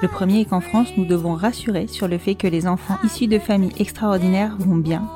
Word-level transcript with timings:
Le 0.00 0.08
premier 0.08 0.40
est 0.40 0.44
qu'en 0.44 0.60
France, 0.60 0.88
nous 0.96 1.04
devons 1.04 1.34
rassurer 1.34 1.88
sur 1.88 2.06
le 2.06 2.18
fait 2.18 2.36
que 2.36 2.46
les 2.46 2.66
enfants 2.68 2.98
issus 3.04 3.26
de 3.26 3.38
familles 3.38 3.74
extraordinaires 3.78 4.56
vont 4.58 4.76
bien. 4.76 5.08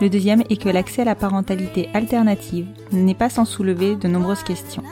Le 0.00 0.10
deuxième 0.10 0.42
est 0.50 0.60
que 0.60 0.68
l'accès 0.68 1.02
à 1.02 1.06
la 1.06 1.14
parentalité 1.14 1.88
alternative 1.94 2.66
n'est 2.92 3.14
pas 3.14 3.30
sans 3.30 3.44
soulever 3.44 3.96
de 3.96 4.08
nombreuses 4.08 4.42
questions. 4.42 4.82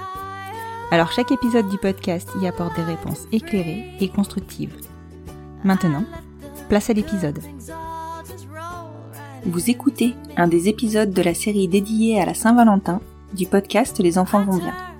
Alors 0.90 1.12
chaque 1.12 1.32
épisode 1.32 1.68
du 1.68 1.78
podcast 1.78 2.30
y 2.40 2.46
apporte 2.46 2.76
des 2.76 2.84
réponses 2.84 3.26
éclairées 3.32 3.84
et 4.00 4.08
constructives. 4.08 4.76
Maintenant, 5.64 6.04
place 6.68 6.88
à 6.88 6.92
l'épisode. 6.92 7.40
Vous 9.44 9.70
écoutez 9.70 10.14
un 10.36 10.48
des 10.48 10.68
épisodes 10.68 11.12
de 11.12 11.22
la 11.22 11.34
série 11.34 11.68
dédiée 11.68 12.20
à 12.20 12.26
la 12.26 12.34
Saint-Valentin 12.34 13.00
du 13.34 13.46
podcast 13.46 13.98
Les 13.98 14.18
enfants 14.18 14.44
vont 14.44 14.58
bien. 14.58 14.91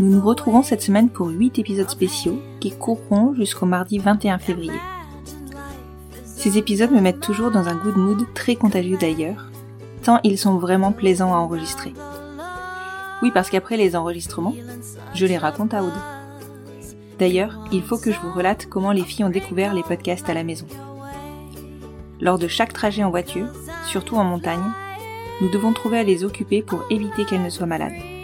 Nous 0.00 0.10
nous 0.10 0.20
retrouvons 0.20 0.62
cette 0.62 0.82
semaine 0.82 1.08
pour 1.08 1.26
8 1.26 1.58
épisodes 1.58 1.90
spéciaux 1.90 2.40
qui 2.60 2.70
courront 2.70 3.34
jusqu'au 3.34 3.66
mardi 3.66 3.98
21 3.98 4.38
février. 4.38 4.78
Ces 6.24 6.56
épisodes 6.56 6.92
me 6.92 7.00
mettent 7.00 7.18
toujours 7.18 7.50
dans 7.50 7.66
un 7.66 7.74
good 7.74 7.96
mood 7.96 8.24
très 8.32 8.54
contagieux 8.54 8.96
d'ailleurs, 8.96 9.50
tant 10.04 10.20
ils 10.22 10.38
sont 10.38 10.56
vraiment 10.58 10.92
plaisants 10.92 11.34
à 11.34 11.38
enregistrer. 11.38 11.94
Oui, 13.22 13.32
parce 13.34 13.50
qu'après 13.50 13.76
les 13.76 13.96
enregistrements, 13.96 14.54
je 15.14 15.26
les 15.26 15.36
raconte 15.36 15.74
à 15.74 15.82
Aude. 15.82 15.90
D'ailleurs, 17.18 17.58
il 17.72 17.82
faut 17.82 17.98
que 17.98 18.12
je 18.12 18.20
vous 18.20 18.30
relate 18.30 18.66
comment 18.66 18.92
les 18.92 19.02
filles 19.02 19.24
ont 19.24 19.30
découvert 19.30 19.74
les 19.74 19.82
podcasts 19.82 20.30
à 20.30 20.34
la 20.34 20.44
maison. 20.44 20.66
Lors 22.20 22.38
de 22.38 22.46
chaque 22.46 22.72
trajet 22.72 23.02
en 23.02 23.10
voiture, 23.10 23.48
surtout 23.84 24.14
en 24.14 24.22
montagne, 24.22 24.62
nous 25.40 25.50
devons 25.50 25.72
trouver 25.72 25.98
à 25.98 26.04
les 26.04 26.22
occuper 26.22 26.62
pour 26.62 26.84
éviter 26.88 27.24
qu'elles 27.24 27.42
ne 27.42 27.50
soient 27.50 27.66
malades. 27.66 28.17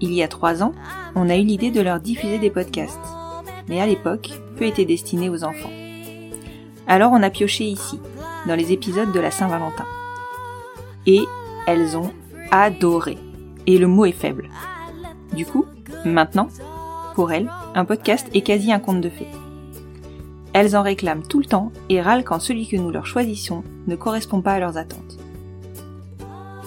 Il 0.00 0.12
y 0.12 0.22
a 0.22 0.28
trois 0.28 0.62
ans, 0.62 0.72
on 1.14 1.30
a 1.30 1.36
eu 1.36 1.42
l'idée 1.42 1.70
de 1.70 1.80
leur 1.80 2.00
diffuser 2.00 2.38
des 2.38 2.50
podcasts, 2.50 2.98
mais 3.68 3.80
à 3.80 3.86
l'époque, 3.86 4.30
peu 4.56 4.64
étaient 4.64 4.84
destinés 4.84 5.30
aux 5.30 5.44
enfants. 5.44 5.70
Alors 6.86 7.12
on 7.12 7.22
a 7.22 7.30
pioché 7.30 7.64
ici, 7.64 7.98
dans 8.46 8.54
les 8.54 8.72
épisodes 8.72 9.12
de 9.12 9.20
la 9.20 9.30
Saint-Valentin. 9.30 9.86
Et 11.06 11.22
elles 11.66 11.96
ont 11.96 12.12
adoré. 12.50 13.18
Et 13.66 13.78
le 13.78 13.86
mot 13.86 14.04
est 14.04 14.12
faible. 14.12 14.50
Du 15.34 15.46
coup, 15.46 15.64
maintenant, 16.04 16.48
pour 17.14 17.32
elles, 17.32 17.50
un 17.74 17.84
podcast 17.84 18.28
est 18.34 18.42
quasi 18.42 18.72
un 18.72 18.78
conte 18.78 19.00
de 19.00 19.08
fées. 19.08 19.28
Elles 20.52 20.76
en 20.76 20.82
réclament 20.82 21.26
tout 21.26 21.38
le 21.38 21.46
temps 21.46 21.72
et 21.88 22.00
râlent 22.00 22.24
quand 22.24 22.40
celui 22.40 22.68
que 22.68 22.76
nous 22.76 22.90
leur 22.90 23.06
choisissons 23.06 23.62
ne 23.86 23.96
correspond 23.96 24.40
pas 24.40 24.52
à 24.52 24.58
leurs 24.58 24.78
attentes. 24.78 25.18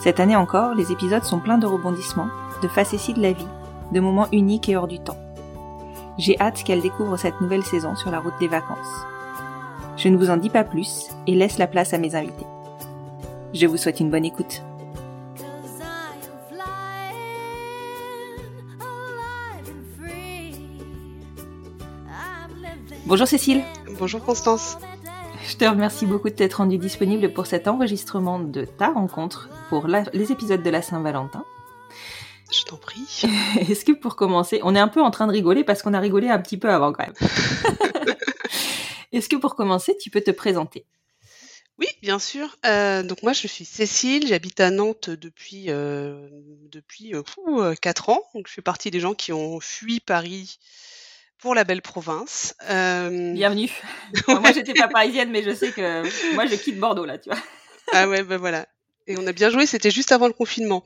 Cette 0.02 0.20
année 0.20 0.36
encore, 0.36 0.76
les 0.76 0.92
épisodes 0.92 1.24
sont 1.24 1.40
pleins 1.40 1.58
de 1.58 1.66
rebondissements, 1.66 2.30
de 2.62 2.68
facéties 2.68 3.14
de 3.14 3.22
la 3.22 3.34
vie, 3.34 3.48
de 3.92 4.00
moments 4.00 4.28
uniques 4.32 4.70
et 4.70 4.76
hors 4.76 4.88
du 4.88 5.00
temps. 5.00 5.18
J'ai 6.18 6.40
hâte 6.40 6.64
qu'elles 6.64 6.82
découvrent 6.82 7.18
cette 7.18 7.40
nouvelle 7.42 7.64
saison 7.64 7.96
sur 7.96 8.12
la 8.12 8.20
route 8.20 8.34
des 8.40 8.48
vacances. 8.48 9.06
Je 9.98 10.10
ne 10.10 10.18
vous 10.18 10.30
en 10.30 10.38
dis 10.38 10.50
pas 10.50 10.64
plus 10.64 11.08
et 11.28 11.36
laisse 11.36 11.58
la 11.58 11.68
place 11.68 11.94
à 11.94 11.98
mes 11.98 12.16
invités. 12.16 12.46
Je 13.54 13.66
vous 13.68 13.78
souhaite 13.78 14.00
une 14.00 14.10
bonne 14.12 14.26
écoute. 14.26 14.62
Bonjour 23.06 23.28
Cécile, 23.28 23.64
Bonjour 24.00 24.24
Constance. 24.24 24.78
je 25.48 25.56
te 25.58 25.66
remercie 25.66 26.06
beaucoup 26.06 26.30
de 26.30 26.34
t'être 26.36 26.56
rendue 26.56 26.78
disponible 26.78 27.32
pour 27.34 27.46
cet 27.46 27.68
enregistrement 27.68 28.40
de 28.40 28.66
ta 28.66 28.90
rencontre 28.92 29.50
pour 29.70 29.88
la- 29.88 30.04
les 30.14 30.32
épisodes 30.32 30.62
de 30.64 30.70
la 30.70 30.82
Saint-Valentin. 30.82 31.44
Je 32.52 32.64
t'en 32.64 32.78
prie. 32.78 33.06
Est-ce 33.70 33.86
que 33.86 33.92
pour 33.92 34.16
commencer, 34.16 34.60
on 34.64 34.76
est 34.76 34.80
un 34.80 34.88
peu 34.88 35.02
en 35.02 35.12
train 35.12 35.28
de 35.28 35.32
rigoler 35.32 35.64
parce 35.64 35.82
qu'on 35.82 35.94
a 35.94 36.00
rigolé 36.00 36.30
un 36.30 36.40
petit 36.40 36.58
peu 36.58 36.70
avant 36.70 36.92
quand 36.94 37.06
même. 37.06 37.16
Est-ce 39.12 39.30
que 39.30 39.36
pour 39.36 39.56
commencer, 39.56 39.98
tu 39.98 40.10
peux 40.10 40.22
te 40.22 40.32
présenter? 40.32 40.86
Oui, 41.78 41.88
bien 42.02 42.20
sûr. 42.20 42.58
Euh, 42.66 43.04
donc 43.04 43.24
moi, 43.24 43.34
je 43.34 43.48
suis 43.48 43.66
Cécile, 43.66 44.28
j'habite 44.28 44.60
à 44.60 44.70
Nantes 44.70 45.10
depuis 45.10 45.66
euh, 45.70 46.28
depuis 46.72 47.16
euh, 47.16 47.24
fou, 47.24 47.62
euh, 47.62 47.74
quatre 47.76 48.10
ans. 48.10 48.22
Donc 48.34 48.48
je 48.48 48.54
fais 48.54 48.62
partie 48.62 48.92
des 48.92 49.00
gens 49.00 49.14
qui 49.14 49.32
ont 49.32 49.60
fui 49.62 50.00
Paris 50.00 50.60
pour 51.38 51.56
la 51.56 51.64
belle 51.64 51.82
province. 51.82 52.54
Bienvenue. 52.68 53.72
Moi, 54.28 54.52
j'étais 54.52 54.74
pas 54.74 54.90
parisienne, 54.90 55.30
mais 55.32 55.42
je 55.42 55.56
sais 55.56 55.72
que 55.72 56.36
moi, 56.36 56.46
je 56.48 56.56
quitte 56.56 56.78
Bordeaux 56.78 57.06
là, 57.06 57.18
tu 57.18 57.30
vois. 57.30 57.40
Ah 57.94 58.10
ouais, 58.10 58.24
ben 58.24 58.38
voilà. 58.38 58.68
Et 59.10 59.18
on 59.18 59.26
a 59.26 59.34
bien 59.34 59.50
joué, 59.50 59.66
c'était 59.66 59.90
juste 59.90 60.12
avant 60.12 60.28
le 60.28 60.34
confinement. 60.34 60.84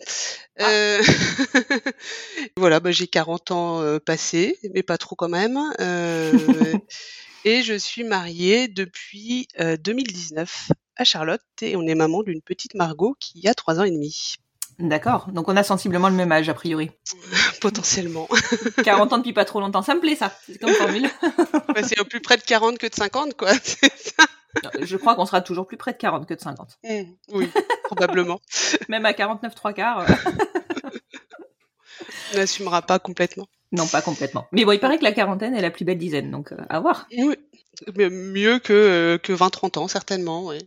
Euh, 0.61 1.01
voilà, 2.57 2.79
bah, 2.79 2.91
j'ai 2.91 3.05
40 3.05 3.51
ans 3.51 3.81
euh, 3.81 3.99
passés, 3.99 4.57
mais 4.73 4.81
pas 4.81 4.97
trop 4.97 5.17
quand 5.17 5.27
même. 5.27 5.59
Euh, 5.81 6.31
et 7.45 7.63
je 7.63 7.73
suis 7.73 8.05
mariée 8.05 8.69
depuis 8.69 9.49
euh, 9.59 9.75
2019 9.75 10.71
à 10.95 11.03
Charlotte 11.03 11.41
et 11.61 11.75
on 11.75 11.85
est 11.85 11.95
maman 11.95 12.23
d'une 12.23 12.41
petite 12.41 12.75
Margot 12.75 13.13
qui 13.19 13.45
a 13.49 13.53
3 13.53 13.81
ans 13.81 13.83
et 13.83 13.91
demi, 13.91 14.37
D'accord. 14.79 15.27
Donc, 15.31 15.49
on 15.49 15.55
a 15.55 15.63
sensiblement 15.63 16.09
le 16.09 16.15
même 16.15 16.31
âge 16.31 16.49
a 16.49 16.53
priori. 16.53 16.89
potentiellement. 17.61 18.27
40 18.83 19.13
ans 19.13 19.17
depuis 19.17 19.33
pas 19.33 19.45
trop 19.45 19.59
longtemps, 19.59 19.81
ça 19.81 19.95
me 19.95 19.99
plaît 19.99 20.15
ça. 20.15 20.33
C'est 20.45 20.59
comme 20.59 20.73
formule. 20.73 21.09
Bah, 21.75 21.83
c'est 21.83 22.01
plus 22.05 22.21
près 22.21 22.37
de 22.37 22.41
40 22.41 22.77
que 22.77 22.87
de 22.87 22.95
50, 22.95 23.35
quoi. 23.35 23.51
C'est 23.63 23.91
ça. 23.97 24.25
Je 24.81 24.97
crois 24.97 25.15
qu'on 25.15 25.25
sera 25.25 25.41
toujours 25.41 25.67
plus 25.67 25.77
près 25.77 25.93
de 25.93 25.97
40 25.97 26.27
que 26.27 26.33
de 26.33 26.39
50. 26.39 26.77
Mm, 26.83 27.01
oui, 27.33 27.49
probablement. 27.85 28.39
Même 28.89 29.05
à 29.05 29.13
49 29.13 29.55
trois 29.55 29.73
quarts. 29.73 29.99
euh, 30.01 30.13
On 32.33 32.37
n'assumera 32.37 32.81
pas 32.81 32.99
complètement. 32.99 33.47
Non, 33.71 33.87
pas 33.87 34.01
complètement. 34.01 34.47
Mais 34.51 34.65
bon, 34.65 34.71
il 34.71 34.79
paraît 34.79 34.97
que 34.99 35.03
la 35.03 35.11
quarantaine 35.11 35.55
est 35.55 35.61
la 35.61 35.71
plus 35.71 35.85
belle 35.85 35.97
dizaine, 35.97 36.29
donc 36.31 36.51
euh, 36.51 36.57
à 36.69 36.79
voir. 36.79 37.07
Oui. 37.17 37.35
Mais 37.95 38.09
mieux 38.09 38.59
que, 38.59 38.73
euh, 38.73 39.17
que 39.17 39.33
20-30 39.33 39.79
ans, 39.79 39.87
certainement, 39.87 40.45
oui. 40.45 40.59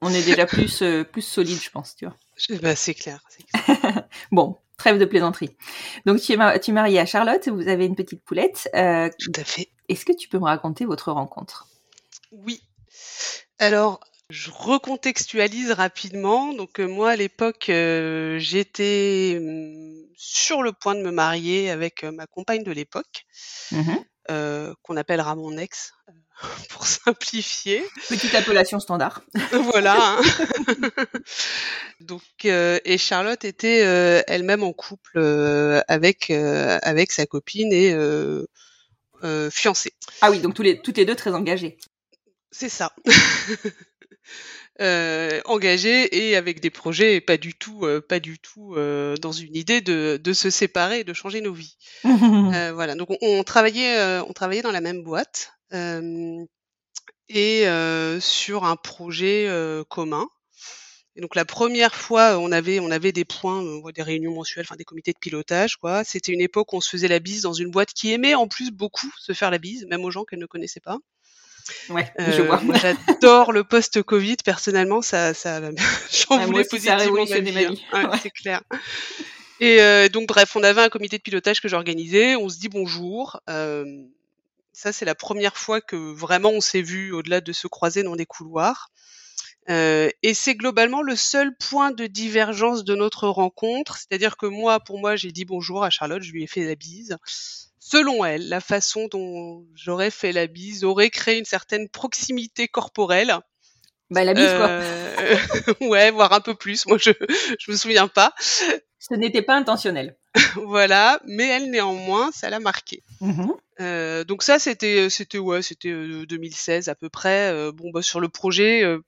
On- 0.00 0.08
est 0.10 0.24
déjà 0.24 0.44
plus, 0.46 0.82
euh, 0.82 1.04
plus 1.04 1.22
solide, 1.22 1.60
je 1.62 1.70
pense, 1.70 1.94
tu 1.94 2.04
vois. 2.06 2.16
Bah, 2.60 2.74
c'est 2.74 2.94
clair. 2.94 3.20
Bon, 4.32 4.56
trêve 4.76 4.98
de 4.98 5.04
plaisanterie. 5.04 5.56
Donc, 6.04 6.20
tu 6.20 6.32
es, 6.32 6.36
ma- 6.36 6.58
tu 6.58 6.70
es 6.70 6.74
mariée 6.74 6.98
à 6.98 7.06
Charlotte, 7.06 7.46
vous 7.48 7.68
avez 7.68 7.86
une 7.86 7.94
petite 7.94 8.24
poulette. 8.24 8.68
Euh, 8.74 9.08
Tout 9.20 9.32
à 9.36 9.44
fait. 9.44 9.68
Est-ce 9.88 10.04
que 10.04 10.12
tu 10.12 10.28
peux 10.28 10.38
me 10.38 10.44
raconter 10.44 10.84
votre 10.84 11.12
rencontre? 11.12 11.68
Oui. 12.32 12.60
Alors, 13.58 14.00
je 14.30 14.50
recontextualise 14.50 15.72
rapidement. 15.72 16.52
Donc, 16.52 16.80
euh, 16.80 16.86
moi, 16.86 17.10
à 17.10 17.16
l'époque, 17.16 17.70
euh, 17.70 18.38
j'étais 18.38 19.38
hum, 19.40 19.94
sur 20.16 20.62
le 20.62 20.72
point 20.72 20.94
de 20.94 21.02
me 21.02 21.10
marier 21.10 21.70
avec 21.70 22.04
euh, 22.04 22.12
ma 22.12 22.26
compagne 22.26 22.62
de 22.62 22.72
l'époque. 22.72 23.24
Mhm. 23.72 24.04
qu'on 24.82 24.96
appellera 24.98 25.34
mon 25.34 25.56
ex 25.56 25.92
pour 26.68 26.86
simplifier. 26.86 27.82
Petite 28.10 28.34
appellation 28.34 28.78
standard. 28.80 29.22
voilà. 29.72 29.96
hein. 29.98 30.20
Donc 32.00 32.22
et 32.44 32.98
Charlotte 32.98 33.44
était 33.46 33.78
elle-même 34.26 34.62
en 34.62 34.74
couple 34.74 35.18
avec 35.88 36.30
avec 36.30 37.12
sa 37.12 37.24
copine 37.24 37.72
et 37.72 37.96
fiancée. 39.50 39.94
Ah 40.20 40.30
oui, 40.30 40.40
donc 40.40 40.54
tous 40.54 40.62
les, 40.62 40.80
toutes 40.80 40.98
les 40.98 41.06
deux 41.06 41.16
très 41.16 41.32
engagées. 41.32 41.78
C'est 42.50 42.68
ça. 42.68 42.92
Euh, 44.80 45.40
engagée 45.46 46.28
et 46.28 46.36
avec 46.36 46.60
des 46.60 46.70
projets 46.70 47.16
et 47.16 47.20
pas 47.20 47.36
du 47.36 47.52
tout, 47.54 47.84
euh, 47.84 48.00
pas 48.00 48.20
du 48.20 48.38
tout 48.38 48.74
euh, 48.76 49.16
dans 49.16 49.32
une 49.32 49.56
idée 49.56 49.80
de, 49.80 50.20
de 50.22 50.32
se 50.32 50.50
séparer 50.50 51.00
et 51.00 51.04
de 51.04 51.12
changer 51.12 51.40
nos 51.40 51.52
vies. 51.52 51.76
Euh, 52.54 52.72
voilà. 52.72 52.94
Donc 52.94 53.10
on, 53.10 53.16
on 53.20 53.42
travaillait, 53.42 53.98
euh, 53.98 54.22
on 54.28 54.32
travaillait 54.32 54.62
dans 54.62 54.70
la 54.70 54.80
même 54.80 55.02
boîte 55.02 55.52
euh, 55.74 56.44
et 57.28 57.68
euh, 57.68 58.20
sur 58.20 58.64
un 58.64 58.76
projet 58.76 59.46
euh, 59.48 59.84
commun. 59.84 60.28
Et 61.16 61.20
donc 61.20 61.34
la 61.34 61.44
première 61.44 61.94
fois, 61.94 62.38
on 62.38 62.52
avait, 62.52 62.80
on 62.80 62.90
avait 62.90 63.12
des 63.12 63.24
points, 63.24 63.62
des 63.92 64.02
réunions 64.02 64.34
mensuelles, 64.34 64.64
enfin 64.66 64.76
des 64.76 64.84
comités 64.84 65.12
de 65.12 65.18
pilotage, 65.18 65.76
quoi. 65.76 66.04
C'était 66.04 66.32
une 66.32 66.40
époque 66.40 66.72
où 66.72 66.76
on 66.76 66.80
se 66.80 66.90
faisait 66.90 67.08
la 67.08 67.18
bise 67.18 67.42
dans 67.42 67.52
une 67.52 67.70
boîte 67.70 67.92
qui 67.92 68.12
aimait 68.12 68.34
en 68.36 68.46
plus 68.48 68.70
beaucoup 68.70 69.10
se 69.18 69.32
faire 69.32 69.50
la 69.50 69.58
bise, 69.58 69.86
même 69.86 70.04
aux 70.04 70.10
gens 70.12 70.24
qu'elle 70.24 70.38
ne 70.38 70.46
connaissait 70.46 70.80
pas. 70.80 70.98
Ouais, 71.90 72.12
je 72.18 72.42
Euh, 72.42 72.46
vois. 72.46 72.60
J'adore 72.80 73.52
le 73.52 73.64
post-Covid. 73.64 74.36
Personnellement, 74.44 75.02
ça, 75.02 75.34
ça, 75.34 75.60
j'en 76.28 76.38
Ouais, 76.38 76.46
voulais 76.46 76.64
ça 76.64 76.70
positivement 76.70 76.96
révolutionné 76.98 77.52
ma 77.52 77.60
hein. 77.60 77.70
vie. 77.70 77.82
Ouais, 77.92 78.06
Ouais. 78.06 78.18
C'est 78.22 78.30
clair. 78.30 78.62
Et 79.60 79.80
euh, 79.80 80.08
donc, 80.08 80.28
bref, 80.28 80.54
on 80.56 80.62
avait 80.62 80.82
un 80.82 80.88
comité 80.88 81.18
de 81.18 81.22
pilotage 81.22 81.60
que 81.60 81.68
j'organisais. 81.68 82.36
On 82.36 82.48
se 82.48 82.58
dit 82.58 82.68
bonjour. 82.68 83.40
Euh, 83.50 83.84
ça, 84.72 84.92
c'est 84.92 85.04
la 85.04 85.16
première 85.16 85.56
fois 85.56 85.80
que 85.80 85.96
vraiment 85.96 86.50
on 86.50 86.60
s'est 86.60 86.82
vu 86.82 87.12
au-delà 87.12 87.40
de 87.40 87.52
se 87.52 87.66
croiser 87.66 88.02
dans 88.04 88.14
des 88.14 88.26
couloirs. 88.26 88.90
Euh, 89.70 90.08
et 90.22 90.32
c'est 90.32 90.54
globalement 90.54 91.02
le 91.02 91.14
seul 91.16 91.54
point 91.56 91.90
de 91.90 92.06
divergence 92.06 92.84
de 92.84 92.94
notre 92.94 93.28
rencontre. 93.28 93.98
C'est-à-dire 93.98 94.36
que 94.36 94.46
moi, 94.46 94.80
pour 94.80 94.98
moi, 95.00 95.16
j'ai 95.16 95.32
dit 95.32 95.44
bonjour 95.44 95.84
à 95.84 95.90
Charlotte, 95.90 96.22
je 96.22 96.32
lui 96.32 96.44
ai 96.44 96.46
fait 96.46 96.64
la 96.64 96.74
bise. 96.76 97.18
Selon 97.90 98.22
elle, 98.22 98.50
la 98.50 98.60
façon 98.60 99.08
dont 99.10 99.64
j'aurais 99.74 100.10
fait 100.10 100.32
la 100.32 100.46
bise 100.46 100.84
aurait 100.84 101.08
créé 101.08 101.38
une 101.38 101.46
certaine 101.46 101.88
proximité 101.88 102.68
corporelle. 102.68 103.38
Bah, 104.10 104.24
la 104.24 104.34
bise, 104.34 104.50
quoi. 104.50 104.68
Euh, 104.68 105.36
ouais, 105.80 106.10
voire 106.10 106.34
un 106.34 106.40
peu 106.40 106.54
plus. 106.54 106.84
Moi, 106.86 106.98
je 106.98 107.12
je 107.58 107.70
me 107.70 107.76
souviens 107.76 108.06
pas. 108.06 108.34
Ce 108.98 109.14
n'était 109.14 109.40
pas 109.40 109.54
intentionnel. 109.54 110.16
Voilà, 110.66 111.18
mais 111.24 111.46
elle 111.48 111.70
néanmoins, 111.70 112.30
ça 112.32 112.50
l'a 112.50 112.60
marqué. 112.60 113.02
Mhm. 113.22 113.54
Euh, 113.80 114.24
donc 114.24 114.42
ça, 114.42 114.58
c'était 114.58 115.08
c'était 115.08 115.38
ouais, 115.38 115.62
c'était 115.62 115.88
euh, 115.88 116.26
2016 116.26 116.88
à 116.88 116.94
peu 116.94 117.08
près. 117.08 117.50
Euh, 117.50 117.72
bon, 117.72 117.90
bah, 117.90 118.02
sur 118.02 118.20
le 118.20 118.28
projet, 118.28 118.84
euh, 118.84 119.00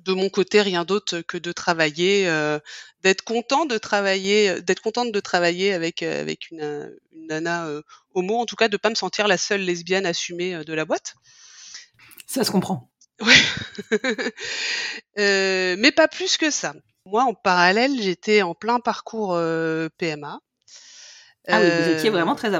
de 0.00 0.12
mon 0.12 0.28
côté, 0.28 0.60
rien 0.60 0.84
d'autre 0.84 1.20
que 1.20 1.38
de 1.38 1.52
travailler, 1.52 2.28
euh, 2.28 2.58
d'être 3.02 3.22
content 3.22 3.66
de 3.66 3.78
travailler, 3.78 4.60
d'être 4.62 4.80
contente 4.80 5.12
de 5.12 5.20
travailler 5.20 5.72
avec 5.72 6.02
euh, 6.02 6.20
avec 6.20 6.50
une, 6.50 6.62
euh, 6.62 6.90
une 7.12 7.26
nana 7.26 7.66
euh, 7.66 7.82
homo, 8.14 8.38
en 8.38 8.46
tout 8.46 8.56
cas 8.56 8.68
de 8.68 8.76
pas 8.76 8.90
me 8.90 8.94
sentir 8.94 9.28
la 9.28 9.38
seule 9.38 9.62
lesbienne 9.62 10.06
assumée 10.06 10.54
euh, 10.54 10.64
de 10.64 10.72
la 10.72 10.84
boîte. 10.84 11.14
Ça 12.26 12.44
se 12.44 12.50
comprend. 12.50 12.90
Euh, 15.18 15.76
mais 15.78 15.92
pas 15.92 16.08
plus 16.08 16.38
que 16.38 16.50
ça. 16.50 16.72
Moi, 17.04 17.22
en 17.24 17.34
parallèle, 17.34 18.00
j'étais 18.00 18.40
en 18.40 18.54
plein 18.54 18.80
parcours 18.80 19.34
euh, 19.34 19.90
PMA. 19.98 20.40
Ah 21.46 21.60
oui, 21.60 21.68
vous 21.68 21.90
étiez 21.90 22.08
vraiment 22.08 22.34
très 22.34 22.54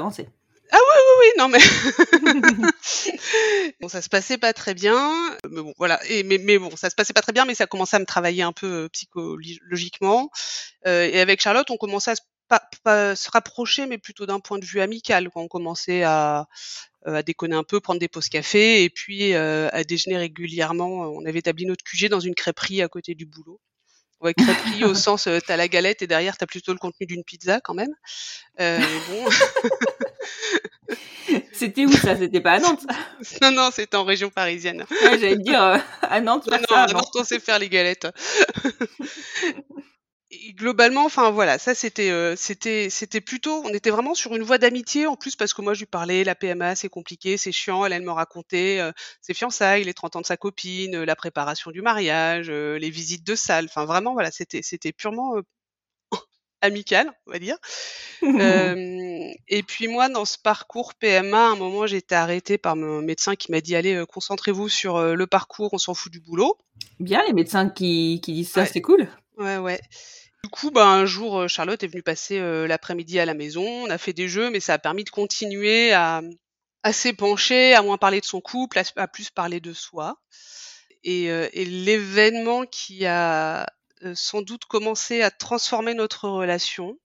avancé. 0.73 0.99
Oui, 1.19 1.27
non 1.37 1.47
mais 1.47 1.59
bon, 3.81 3.87
ça 3.87 4.01
se 4.01 4.09
passait 4.09 4.37
pas 4.37 4.53
très 4.53 4.73
bien, 4.73 5.37
mais 5.49 5.61
bon 5.61 5.73
voilà. 5.77 5.99
Et 6.09 6.23
mais, 6.23 6.37
mais 6.37 6.57
bon, 6.57 6.75
ça 6.75 6.89
se 6.89 6.95
passait 6.95 7.13
pas 7.13 7.21
très 7.21 7.33
bien, 7.33 7.45
mais 7.45 7.55
ça 7.55 7.67
commençait 7.67 7.97
à 7.97 7.99
me 7.99 8.05
travailler 8.05 8.43
un 8.43 8.53
peu 8.53 8.85
euh, 8.85 8.89
psychologiquement. 8.89 10.29
Euh, 10.87 11.09
et 11.11 11.19
avec 11.19 11.41
Charlotte, 11.41 11.69
on 11.69 11.77
commençait 11.77 12.11
à 12.11 12.15
se, 12.15 12.21
pas, 12.47 12.61
pas 12.83 13.15
se 13.15 13.29
rapprocher, 13.31 13.85
mais 13.85 13.97
plutôt 13.97 14.25
d'un 14.25 14.39
point 14.39 14.59
de 14.59 14.65
vue 14.65 14.81
amical. 14.81 15.29
Quand 15.29 15.41
on 15.41 15.47
commençait 15.47 16.03
à, 16.03 16.47
euh, 17.07 17.15
à 17.15 17.23
déconner 17.23 17.55
un 17.55 17.63
peu, 17.63 17.79
prendre 17.79 17.99
des 17.99 18.07
pauses 18.07 18.29
café, 18.29 18.83
et 18.83 18.89
puis 18.89 19.33
euh, 19.33 19.69
à 19.73 19.83
déjeuner 19.83 20.17
régulièrement. 20.17 21.07
On 21.09 21.25
avait 21.25 21.39
établi 21.39 21.65
notre 21.65 21.83
QG 21.83 22.09
dans 22.09 22.19
une 22.19 22.35
crêperie 22.35 22.81
à 22.81 22.87
côté 22.87 23.15
du 23.15 23.25
boulot. 23.25 23.59
Ouais, 24.21 24.33
crêperie 24.33 24.85
au 24.85 24.93
sens, 24.95 25.27
euh, 25.27 25.39
t'as 25.45 25.57
la 25.57 25.67
galette 25.67 26.01
et 26.01 26.07
derrière 26.07 26.37
t'as 26.37 26.45
plutôt 26.45 26.71
le 26.71 26.79
contenu 26.79 27.05
d'une 27.05 27.25
pizza 27.25 27.59
quand 27.59 27.73
même. 27.73 27.93
Euh, 28.61 28.79
bon. 29.09 29.25
C'était 31.53 31.85
où 31.85 31.91
ça? 31.91 32.15
C'était 32.17 32.41
pas 32.41 32.53
à 32.53 32.59
Nantes? 32.59 32.85
Non, 33.41 33.51
non, 33.51 33.69
c'était 33.71 33.95
en 33.95 34.03
région 34.03 34.29
parisienne. 34.29 34.85
Ouais, 34.89 35.19
J'allais 35.19 35.37
dire, 35.37 35.61
euh, 35.61 35.77
à 36.01 36.21
Nantes, 36.21 36.47
Non, 36.51 36.57
non, 36.69 36.75
à 36.75 36.87
non. 36.87 36.93
Nantes, 36.95 37.11
on 37.15 37.23
sait 37.23 37.39
faire 37.39 37.59
les 37.59 37.69
galettes. 37.69 38.07
Et 40.31 40.53
globalement, 40.53 41.05
enfin 41.05 41.29
voilà, 41.29 41.59
ça 41.59 41.75
c'était, 41.75 42.09
euh, 42.09 42.35
c'était, 42.35 42.89
c'était 42.89 43.21
plutôt, 43.21 43.61
on 43.65 43.69
était 43.69 43.91
vraiment 43.91 44.15
sur 44.15 44.35
une 44.35 44.41
voie 44.41 44.57
d'amitié 44.57 45.05
en 45.05 45.15
plus 45.15 45.35
parce 45.35 45.53
que 45.53 45.61
moi 45.61 45.75
je 45.75 45.81
lui 45.81 45.85
parlais, 45.85 46.23
la 46.23 46.33
PMA 46.33 46.75
c'est 46.75 46.89
compliqué, 46.89 47.37
c'est 47.37 47.51
chiant, 47.51 47.85
elle, 47.85 47.93
elle 47.93 48.01
me 48.01 48.11
racontait 48.11 48.79
euh, 48.79 48.91
ses 49.21 49.35
fiançailles, 49.35 49.83
les 49.83 49.93
30 49.93 50.15
ans 50.15 50.21
de 50.21 50.25
sa 50.25 50.35
copine, 50.35 51.03
la 51.03 51.15
préparation 51.15 51.69
du 51.69 51.83
mariage, 51.83 52.47
euh, 52.49 52.79
les 52.79 52.89
visites 52.89 53.23
de 53.25 53.35
salle, 53.35 53.65
enfin 53.65 53.85
vraiment 53.85 54.13
voilà, 54.13 54.31
c'était, 54.31 54.63
c'était 54.63 54.91
purement 54.91 55.35
amical, 56.63 57.11
on 57.27 57.31
va 57.31 57.39
dire. 57.39 57.57
Euh, 58.23 59.29
et 59.49 59.63
puis 59.63 59.89
moi, 59.89 60.07
dans 60.07 60.23
ce 60.23 60.37
parcours 60.37 60.93
PMA, 60.93 61.37
à 61.37 61.49
un 61.51 61.55
moment, 61.57 61.85
j'ai 61.85 61.97
été 61.97 62.15
arrêtée 62.15 62.57
par 62.57 62.77
mon 62.77 63.01
médecin 63.01 63.35
qui 63.35 63.51
m'a 63.51 63.59
dit 63.59 63.75
allez, 63.75 63.95
euh, 63.95 64.05
concentrez-vous 64.05 64.69
sur 64.69 64.95
euh, 64.95 65.13
le 65.15 65.27
parcours, 65.27 65.73
on 65.73 65.77
s'en 65.77 65.93
fout 65.93 66.09
du 66.11 66.21
boulot. 66.21 66.57
Bien, 67.01 67.21
les 67.27 67.33
médecins 67.33 67.69
qui, 67.69 68.21
qui 68.23 68.31
disent 68.33 68.51
ça, 68.51 68.61
Ouais. 68.61 68.69
c'est 68.71 68.81
cool. 68.81 69.09
Ouais, 69.37 69.57
ouais. 69.57 69.81
Du 70.43 70.49
coup, 70.49 70.71
bah, 70.71 70.87
un 70.87 71.05
jour, 71.05 71.49
Charlotte 71.49 71.83
est 71.83 71.87
venue 71.87 72.01
passer 72.03 72.39
euh, 72.39 72.65
l'après-midi 72.65 73.19
à 73.19 73.25
la 73.25 73.33
maison. 73.33 73.65
On 73.65 73.89
a 73.89 73.97
fait 73.97 74.13
des 74.13 74.29
jeux, 74.29 74.49
mais 74.49 74.61
ça 74.61 74.73
a 74.75 74.79
permis 74.79 75.03
de 75.03 75.09
continuer 75.09 75.91
à, 75.91 76.21
à 76.83 76.93
s'épancher, 76.93 77.73
à 77.73 77.81
moins 77.81 77.97
parler 77.97 78.21
de 78.21 78.25
son 78.25 78.39
couple, 78.39 78.79
à, 78.95 79.07
plus 79.09 79.29
parler 79.31 79.59
de 79.59 79.73
soi. 79.73 80.15
Et, 81.03 81.29
euh, 81.29 81.49
et 81.51 81.65
l'événement 81.65 82.65
qui 82.65 83.05
a 83.05 83.67
sans 84.15 84.41
doute 84.41 84.65
commencé 84.65 85.21
à 85.21 85.31
transformer 85.31 85.93
notre 85.93 86.27
relation, 86.29 86.97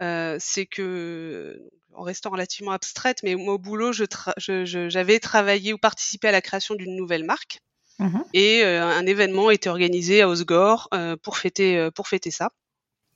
euh, 0.00 0.36
c'est 0.40 0.66
que, 0.66 1.58
en 1.94 2.02
restant 2.02 2.30
relativement 2.30 2.72
abstraite, 2.72 3.20
mais 3.22 3.34
moi 3.34 3.54
au 3.54 3.58
boulot, 3.58 3.92
je 3.92 4.04
tra- 4.04 4.34
je- 4.36 4.64
je- 4.64 4.88
j'avais 4.88 5.18
travaillé 5.18 5.72
ou 5.72 5.78
participé 5.78 6.28
à 6.28 6.32
la 6.32 6.42
création 6.42 6.74
d'une 6.74 6.94
nouvelle 6.94 7.24
marque 7.24 7.60
Mhm. 7.98 8.22
et 8.34 8.62
euh, 8.62 8.84
un 8.84 9.06
événement 9.06 9.50
était 9.50 9.70
organisé 9.70 10.20
à 10.20 10.28
Osgore 10.28 10.88
euh, 10.92 11.16
pour 11.16 11.38
fêter 11.38 11.78
euh, 11.78 11.90
pour 11.90 12.08
fêter 12.08 12.30
ça. 12.30 12.50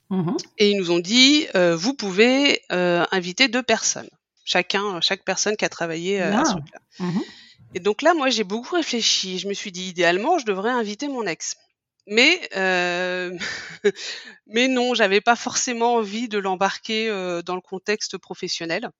Mhm. 0.09 0.37
Et 0.59 0.71
ils 0.71 0.79
nous 0.79 0.91
ont 0.91 0.99
dit 0.99 1.47
euh, 1.55 1.77
vous 1.77 1.93
pouvez 1.95 2.63
euh, 2.73 3.05
inviter 3.13 3.49
deux 3.49 3.63
personnes, 3.63 4.09
chacun 4.45 5.01
chaque 5.03 5.25
personne 5.25 5.57
qui 5.57 5.65
a 5.67 5.69
travaillé 5.69 6.21
euh, 6.23 6.33
à 6.35 6.45
ce 6.45 6.53
Bien. 6.53 6.61
truc-là. 6.63 6.81
Mhm. 7.01 7.23
Et 7.75 7.79
donc 7.81 8.03
là, 8.03 8.15
moi, 8.15 8.31
j'ai 8.31 8.43
beaucoup 8.43 8.75
réfléchi. 8.75 9.39
Je 9.39 9.47
me 9.47 9.55
suis 9.55 9.71
dit 9.71 9.89
idéalement, 9.91 10.39
je 10.39 10.47
devrais 10.47 10.71
inviter 10.73 11.07
mon 11.07 11.25
ex. 11.25 11.55
Mais 12.11 12.41
euh, 12.57 13.35
mais 14.47 14.69
non, 14.69 14.95
j'avais 14.95 15.21
pas 15.21 15.37
forcément 15.37 15.95
envie 15.95 16.29
de 16.29 16.39
l'embarquer 16.39 17.09
euh, 17.09 17.41
dans 17.41 17.55
le 17.55 17.61
contexte 17.63 18.19
professionnel. 18.19 18.91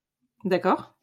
D'accord. 0.45 0.95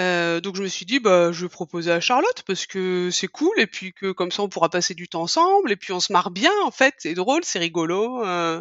Euh, 0.00 0.40
donc 0.40 0.56
je 0.56 0.62
me 0.62 0.66
suis 0.66 0.86
dit 0.86 0.98
bah 0.98 1.30
je 1.30 1.44
vais 1.44 1.48
proposer 1.48 1.92
à 1.92 2.00
Charlotte 2.00 2.42
parce 2.48 2.66
que 2.66 3.10
c'est 3.12 3.28
cool 3.28 3.60
et 3.60 3.66
puis 3.68 3.92
que 3.92 4.10
comme 4.10 4.32
ça 4.32 4.42
on 4.42 4.48
pourra 4.48 4.68
passer 4.68 4.94
du 4.94 5.06
temps 5.06 5.22
ensemble 5.22 5.70
et 5.70 5.76
puis 5.76 5.92
on 5.92 6.00
se 6.00 6.12
marre 6.12 6.32
bien 6.32 6.50
en 6.64 6.72
fait 6.72 6.94
c'est 6.98 7.14
drôle 7.14 7.44
c'est 7.44 7.60
rigolo 7.60 8.24
euh, 8.24 8.60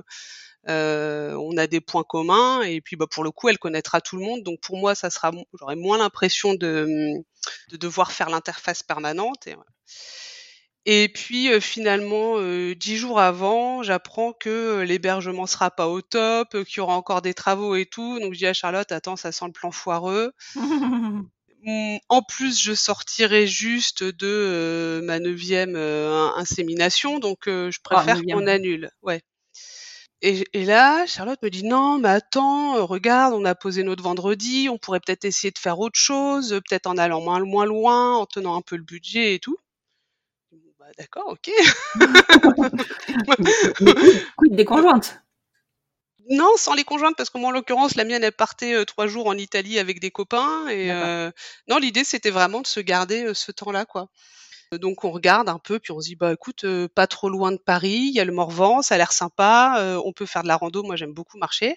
euh, 0.69 1.33
on 1.33 1.57
a 1.57 1.65
des 1.65 1.81
points 1.81 2.03
communs 2.03 2.61
et 2.61 2.81
puis 2.81 2.97
bah 2.97 3.07
pour 3.09 3.23
le 3.23 3.31
coup 3.31 3.49
elle 3.49 3.57
connaîtra 3.57 3.99
tout 3.99 4.15
le 4.17 4.23
monde 4.23 4.43
donc 4.43 4.59
pour 4.61 4.77
moi 4.77 4.93
ça 4.93 5.09
sera 5.09 5.31
j'aurai 5.59 5.75
moins 5.75 5.97
l'impression 5.97 6.53
de 6.53 7.15
de 7.71 7.77
devoir 7.77 8.11
faire 8.11 8.29
l'interface 8.29 8.83
permanente 8.83 9.47
et 9.47 9.55
voilà. 9.55 9.71
Et 10.85 11.07
puis 11.09 11.49
euh, 11.49 11.59
finalement, 11.61 12.35
euh, 12.37 12.75
dix 12.75 12.97
jours 12.97 13.19
avant, 13.19 13.83
j'apprends 13.83 14.33
que 14.33 14.49
euh, 14.49 14.85
l'hébergement 14.85 15.45
sera 15.45 15.71
pas 15.71 15.87
au 15.87 16.01
top, 16.01 16.55
euh, 16.55 16.63
qu'il 16.65 16.77
y 16.77 16.79
aura 16.81 16.95
encore 16.95 17.21
des 17.21 17.33
travaux 17.33 17.75
et 17.75 17.85
tout. 17.85 18.19
Donc 18.19 18.33
je 18.33 18.39
dis 18.39 18.47
à 18.47 18.53
Charlotte, 18.53 18.91
attends, 18.91 19.15
ça 19.15 19.31
sent 19.31 19.45
le 19.45 19.51
plan 19.53 19.71
foireux. 19.71 20.33
Mm, 21.65 21.97
En 22.09 22.21
plus, 22.21 22.61
je 22.61 22.73
sortirai 22.73 23.47
juste 23.47 24.03
de 24.03 24.27
euh, 24.27 25.01
ma 25.01 25.19
neuvième 25.19 25.75
in- 25.75 26.33
insémination, 26.37 27.19
donc 27.19 27.43
je 27.47 27.79
préfère 27.83 28.15
neuvième. 28.15 28.27
qu'on 28.27 28.47
annule. 28.47 28.89
Ouais. 29.01 29.21
Et, 30.23 30.43
et 30.53 30.65
là, 30.65 31.05
Charlotte 31.05 31.41
me 31.43 31.49
dit 31.49 31.63
non, 31.63 31.99
mais 31.99 32.09
attends, 32.09 32.83
regarde, 32.85 33.33
on 33.35 33.45
a 33.45 33.53
posé 33.55 33.83
notre 33.83 34.01
vendredi, 34.03 34.67
on 34.69 34.77
pourrait 34.79 34.99
peut-être 35.01 35.25
essayer 35.25 35.51
de 35.51 35.59
faire 35.59 35.79
autre 35.79 35.99
chose, 35.99 36.59
peut-être 36.67 36.87
en 36.87 36.97
allant 36.97 37.21
moins, 37.21 37.39
moins 37.45 37.65
loin, 37.65 38.15
en 38.17 38.25
tenant 38.25 38.55
un 38.55 38.61
peu 38.61 38.75
le 38.77 38.83
budget 38.83 39.35
et 39.35 39.39
tout. 39.39 39.57
D'accord, 40.97 41.27
ok. 41.27 41.51
Quid 44.37 44.55
des 44.55 44.65
conjointes? 44.65 45.23
Non, 46.29 46.55
sans 46.55 46.73
les 46.73 46.83
conjointes, 46.83 47.15
parce 47.17 47.29
que 47.29 47.37
moi, 47.37 47.49
en 47.49 47.51
l'occurrence, 47.51 47.95
la 47.95 48.05
mienne, 48.05 48.23
elle 48.23 48.31
partait 48.31 48.75
euh, 48.75 48.85
trois 48.85 49.07
jours 49.07 49.27
en 49.27 49.37
Italie 49.37 49.77
avec 49.77 49.99
des 49.99 50.11
copains. 50.11 50.67
Et 50.69 50.91
euh, 50.91 51.31
non, 51.67 51.79
l'idée, 51.79 52.03
c'était 52.03 52.29
vraiment 52.29 52.61
de 52.61 52.67
se 52.67 52.79
garder 52.79 53.25
euh, 53.25 53.33
ce 53.33 53.51
temps-là, 53.51 53.85
quoi. 53.85 54.07
Donc, 54.71 55.03
on 55.03 55.11
regarde 55.11 55.49
un 55.49 55.59
peu, 55.59 55.79
puis 55.79 55.91
on 55.91 55.99
se 55.99 56.07
dit, 56.07 56.15
bah 56.15 56.33
écoute, 56.33 56.65
pas 56.95 57.05
trop 57.05 57.29
loin 57.29 57.51
de 57.51 57.57
Paris, 57.57 58.07
il 58.09 58.15
y 58.15 58.19
a 58.19 58.25
le 58.25 58.31
Morvan, 58.31 58.81
ça 58.81 58.95
a 58.95 58.97
l'air 58.97 59.11
sympa, 59.11 59.99
on 60.03 60.13
peut 60.13 60.25
faire 60.25 60.41
de 60.41 60.47
la 60.47 60.55
rando. 60.55 60.81
Moi, 60.81 60.95
j'aime 60.95 61.13
beaucoup 61.13 61.37
marcher. 61.37 61.75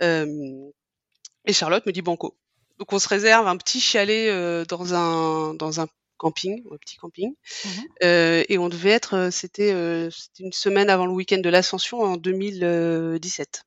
Et 0.00 1.52
Charlotte 1.52 1.86
me 1.86 1.92
dit 1.92 2.02
banco. 2.02 2.36
Donc, 2.78 2.92
on 2.92 2.98
se 2.98 3.08
réserve 3.08 3.46
un 3.46 3.56
petit 3.56 3.80
chalet 3.80 4.66
dans 4.66 4.94
un 4.94 5.54
dans 5.54 5.80
un 5.80 5.86
camping, 6.18 6.62
un 6.72 6.76
petit 6.76 6.96
camping. 6.96 7.32
Mhm. 7.64 7.70
Euh, 8.04 8.44
et 8.48 8.58
on 8.58 8.68
devait 8.68 8.90
être, 8.90 9.14
euh, 9.14 9.30
c'était 9.30 9.72
euh, 9.72 10.10
c'était 10.10 10.44
une 10.44 10.52
semaine 10.52 10.90
avant 10.90 11.06
le 11.06 11.12
week-end 11.12 11.38
de 11.38 11.48
l'Ascension 11.48 12.00
en 12.00 12.16
2017. 12.16 13.62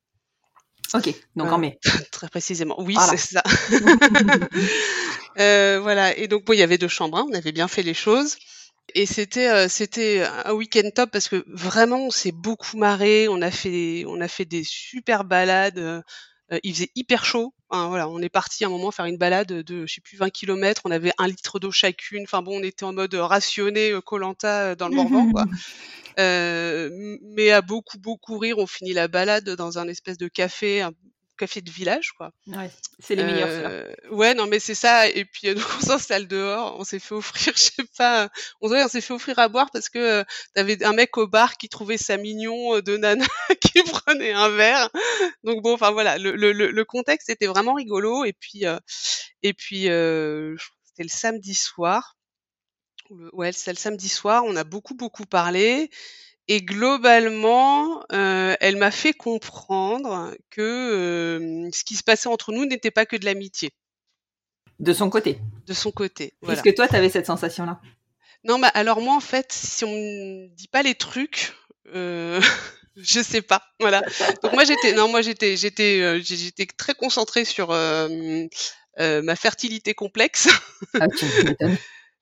Ok, 0.94 1.14
donc 1.36 1.50
en 1.50 1.58
mai. 1.58 1.78
Très 2.12 2.28
précisément. 2.28 2.76
Oui, 2.82 2.94
Voilà. 2.94 3.16
c'est 3.16 3.34
ça. 3.34 3.42
Voilà. 5.36 6.16
Et 6.16 6.28
donc, 6.28 6.44
bon, 6.44 6.52
il 6.52 6.58
y 6.58 6.62
avait 6.62 6.78
deux 6.78 6.88
chambres. 6.88 7.18
hein, 7.18 7.26
On 7.30 7.34
avait 7.34 7.52
bien 7.52 7.68
fait 7.68 7.82
les 7.82 7.94
choses. 7.94 8.36
Et 8.94 9.06
c'était 9.06 9.48
euh, 9.48 9.68
c'était 9.68 10.22
un 10.44 10.52
week-end 10.52 10.90
top 10.94 11.10
parce 11.12 11.28
que 11.28 11.44
vraiment 11.46 12.06
on 12.06 12.10
s'est 12.10 12.32
beaucoup 12.32 12.76
marré. 12.76 13.28
On 13.28 13.40
a 13.40 13.50
fait 13.50 14.04
on 14.06 14.20
a 14.20 14.28
fait 14.28 14.44
des 14.44 14.64
super 14.64 15.24
balades. 15.24 15.78
euh, 15.78 16.02
il 16.62 16.74
faisait 16.74 16.90
hyper 16.94 17.24
chaud. 17.24 17.54
Enfin, 17.72 17.88
voilà, 17.88 18.06
on 18.06 18.18
est 18.18 18.28
parti 18.28 18.64
à 18.64 18.66
un 18.66 18.70
moment 18.70 18.90
faire 18.90 19.06
une 19.06 19.16
balade 19.16 19.48
de 19.48 19.86
je 19.86 19.94
sais 19.94 20.02
plus 20.02 20.18
20 20.18 20.28
kilomètres. 20.28 20.82
On 20.84 20.90
avait 20.90 21.12
un 21.16 21.26
litre 21.26 21.58
d'eau 21.58 21.70
chacune. 21.70 22.24
Enfin 22.24 22.42
bon, 22.42 22.60
on 22.60 22.62
était 22.62 22.84
en 22.84 22.92
mode 22.92 23.14
rationné 23.14 23.94
Colanta 24.04 24.74
dans 24.74 24.88
le 24.88 24.94
Morvan 24.94 25.30
quoi. 25.32 25.46
Euh, 26.18 27.16
mais 27.22 27.50
à 27.52 27.62
beaucoup 27.62 27.96
beaucoup 27.96 28.36
rire, 28.36 28.58
on 28.58 28.66
finit 28.66 28.92
la 28.92 29.08
balade 29.08 29.48
dans 29.48 29.78
un 29.78 29.88
espèce 29.88 30.18
de 30.18 30.28
café, 30.28 30.82
un 30.82 30.92
café 31.38 31.60
de 31.60 31.70
village 31.70 32.12
quoi. 32.12 32.30
Ouais, 32.46 32.70
c'est 32.98 33.14
les 33.14 33.24
meilleurs. 33.24 33.48
Euh, 33.50 33.92
ouais, 34.10 34.34
non, 34.34 34.46
mais 34.46 34.58
c'est 34.60 34.74
ça. 34.74 35.08
Et 35.08 35.24
puis, 35.24 35.48
euh, 35.48 35.54
donc, 35.54 35.64
on 35.78 35.80
s'installe 35.80 36.26
dehors. 36.28 36.76
On 36.78 36.84
s'est 36.84 36.98
fait 36.98 37.14
offrir, 37.14 37.52
je 37.56 37.60
sais 37.62 37.84
pas, 37.98 38.28
on, 38.60 38.70
on 38.72 38.88
s'est 38.88 39.00
fait 39.00 39.14
offrir 39.14 39.38
à 39.38 39.48
boire 39.48 39.70
parce 39.72 39.88
que 39.88 39.98
euh, 39.98 40.24
t'avais 40.54 40.82
un 40.84 40.92
mec 40.92 41.16
au 41.16 41.26
bar 41.26 41.56
qui 41.56 41.68
trouvait 41.68 41.98
ça 41.98 42.16
mignon 42.16 42.76
euh, 42.76 42.82
de 42.82 42.96
nana 42.96 43.24
qui 43.60 43.82
prenait 43.82 44.32
un 44.32 44.48
verre. 44.50 44.90
Donc 45.44 45.62
bon, 45.62 45.74
enfin 45.74 45.90
voilà, 45.90 46.18
le, 46.18 46.34
le, 46.36 46.52
le 46.52 46.84
contexte 46.84 47.28
était 47.30 47.46
vraiment 47.46 47.74
rigolo. 47.74 48.24
Et 48.24 48.32
puis, 48.32 48.66
euh, 48.66 48.78
et 49.42 49.52
puis, 49.54 49.88
euh, 49.88 50.54
c'était 50.84 51.02
le 51.04 51.08
samedi 51.08 51.54
soir. 51.54 52.16
Le- 53.10 53.30
Ouais, 53.34 53.52
c'est 53.52 53.72
le 53.72 53.78
samedi 53.78 54.08
soir. 54.08 54.44
On 54.46 54.56
a 54.56 54.64
beaucoup, 54.64 54.94
beaucoup 54.94 55.24
parlé. 55.26 55.90
Et 56.48 56.60
globalement, 56.62 58.02
euh, 58.12 58.54
elle 58.60 58.76
m'a 58.76 58.90
fait 58.90 59.12
comprendre 59.12 60.34
que 60.50 60.60
euh, 60.60 61.68
ce 61.72 61.84
qui 61.84 61.94
se 61.94 62.02
passait 62.02 62.28
entre 62.28 62.52
nous 62.52 62.64
n'était 62.64 62.90
pas 62.90 63.06
que 63.06 63.16
de 63.16 63.24
l'amitié, 63.24 63.70
De 64.80 64.92
son 64.92 65.08
côté. 65.08 65.38
de 65.66 65.72
son 65.72 65.92
côté. 65.92 66.34
Voilà. 66.42 66.58
Est-ce 66.58 66.64
que 66.68 66.74
toi, 66.74 66.88
tu 66.88 66.96
avais 66.96 67.08
cette 67.10 67.26
sensation-là? 67.26 67.80
Non, 68.44 68.58
bah 68.58 68.68
alors 68.74 69.00
moi 69.00 69.14
en 69.14 69.20
fait, 69.20 69.52
si 69.52 69.84
on 69.84 69.92
me 69.92 70.48
dit 70.56 70.66
pas 70.66 70.82
les 70.82 70.96
trucs, 70.96 71.52
euh, 71.94 72.40
je 72.96 73.20
sais 73.22 73.42
pas. 73.42 73.62
Voilà. 73.78 74.02
Donc 74.42 74.52
moi 74.52 74.64
j'étais, 74.64 74.94
non 74.94 75.08
moi 75.08 75.22
j'étais, 75.22 75.56
j'étais, 75.56 76.00
euh, 76.02 76.20
j'étais 76.20 76.66
très 76.66 76.94
concentrée 76.94 77.44
sur 77.44 77.68
ma 77.68 79.36
fertilité 79.36 79.94
complexe. 79.94 80.48
Ah, 81.00 81.06
tu 81.06 81.24
m'étonnes. 81.44 81.76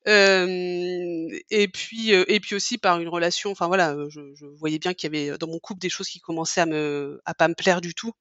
Et 0.06 1.68
puis 1.72 2.14
euh, 2.14 2.24
et 2.28 2.40
puis 2.40 2.54
aussi 2.54 2.78
par 2.78 3.00
une 3.00 3.08
relation 3.08 3.50
enfin 3.50 3.66
voilà 3.66 3.94
je, 4.08 4.20
je 4.34 4.46
voyais 4.46 4.78
bien 4.78 4.94
qu'il 4.94 5.14
y 5.14 5.28
avait 5.28 5.38
dans 5.38 5.46
mon 5.46 5.58
couple 5.58 5.80
des 5.80 5.90
choses 5.90 6.08
qui 6.08 6.20
commençaient 6.20 6.62
à 6.62 6.66
me 6.66 7.20
à 7.26 7.34
pas 7.34 7.48
me 7.48 7.54
plaire 7.54 7.80
du 7.80 7.94
tout. 7.94 8.12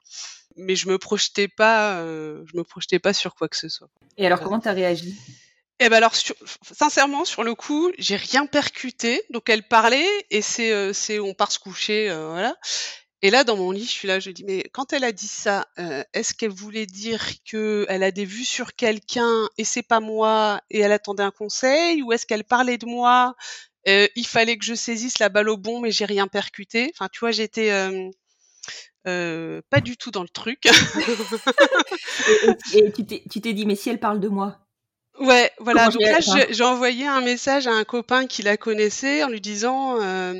Mais 0.58 0.76
je 0.76 0.90
me 0.90 0.98
projetais 0.98 1.48
pas 1.48 2.00
euh, 2.00 2.44
je 2.52 2.58
me 2.58 2.64
projetais 2.64 3.00
pas 3.00 3.14
sur 3.14 3.36
quoi 3.36 3.48
que 3.48 3.56
ce 3.58 3.70
soit. 3.70 3.90
Et 4.18 4.26
alors, 4.26 4.42
comment 4.42 4.60
t'as 4.60 4.74
réagi? 4.74 5.16
Et 5.80 5.88
ben 5.88 5.96
alors 5.96 6.14
sur- 6.16 6.36
sincèrement 6.74 7.24
sur 7.24 7.44
le 7.44 7.56
coup 7.56 7.92
j'ai 7.98 8.18
rien 8.18 8.46
percuté. 8.46 9.22
Donc 9.30 9.50
elle 9.50 9.64
parlait 9.64 10.06
et 10.30 10.42
c'est 10.42 10.74
euh, 10.74 10.92
c'est 10.92 11.20
on 11.20 11.34
part 11.34 11.52
se 11.52 11.60
coucher 11.60 12.10
euh, 12.10 12.32
voilà 12.32 12.58
et 13.22 13.30
là 13.30 13.44
dans 13.44 13.58
mon 13.58 13.72
lit 13.72 13.86
je 13.86 13.92
suis 13.92 14.08
là 14.08 14.20
je 14.20 14.32
dis 14.32 14.44
mais 14.44 14.64
quand 14.72 14.94
elle 14.94 15.04
a 15.04 15.12
dit 15.12 15.28
ça 15.28 15.68
euh, 15.78 16.04
est-ce 16.14 16.34
qu'elle 16.34 16.52
voulait 16.52 16.86
dire 16.86 17.22
que 17.50 17.86
elle 17.90 18.04
a 18.04 18.12
des 18.12 18.26
vues 18.26 18.46
sur 18.46 18.76
quelqu'un 18.76 19.50
et 19.58 19.64
c'est 19.64 19.84
pas 19.84 20.00
moi 20.00 20.62
et 20.70 20.80
elle 20.80 20.92
attendait 20.92 21.24
un 21.24 21.32
conseil 21.32 22.02
ou 22.02 22.12
est-ce 22.12 22.26
qu'elle 22.26 22.44
parlait 22.44 22.78
de 22.78 22.86
moi 22.86 23.36
euh, 23.88 24.08
il 24.16 24.28
fallait 24.28 24.58
que 24.58 24.66
je 24.66 24.74
saisisse 24.74 25.20
la 25.20 25.30
balle 25.30 25.50
au 25.50 25.58
bon 25.58 25.80
mais 25.80 25.92
j'ai 25.92 26.06
rien 26.06 26.28
percuté. 26.28 26.92
Enfin 26.94 27.08
tu 27.12 27.22
vois 27.22 27.32
j'étais 27.32 27.72
euh, 27.72 28.10
euh, 29.08 29.62
pas 29.70 29.82
du 29.82 29.98
tout 29.98 30.12
dans 30.12 30.24
le 30.24 30.30
truc. 30.30 30.66
Et, 32.74 32.78
et 32.78 32.92
tu 32.92 33.06
t'es 33.06 33.24
tu 33.30 33.42
t'es 33.42 33.54
dit, 33.54 33.66
mais 33.66 33.76
si 33.76 33.90
elle 33.90 34.00
parle 34.00 34.20
de 34.20 34.28
moi? 34.28 34.60
Ouais, 35.20 35.52
voilà. 35.60 35.88
Comment 35.88 35.94
Donc 35.94 36.28
là, 36.28 36.46
j'ai 36.50 36.64
envoyé 36.64 37.08
un 37.08 37.22
message 37.22 37.66
à 37.66 37.72
un 37.72 37.84
copain 37.84 38.28
qui 38.28 38.44
la 38.44 38.58
connaissait 38.58 39.24
en 39.24 39.30
lui 39.30 39.42
disant 39.42 40.00
euh, 40.02 40.36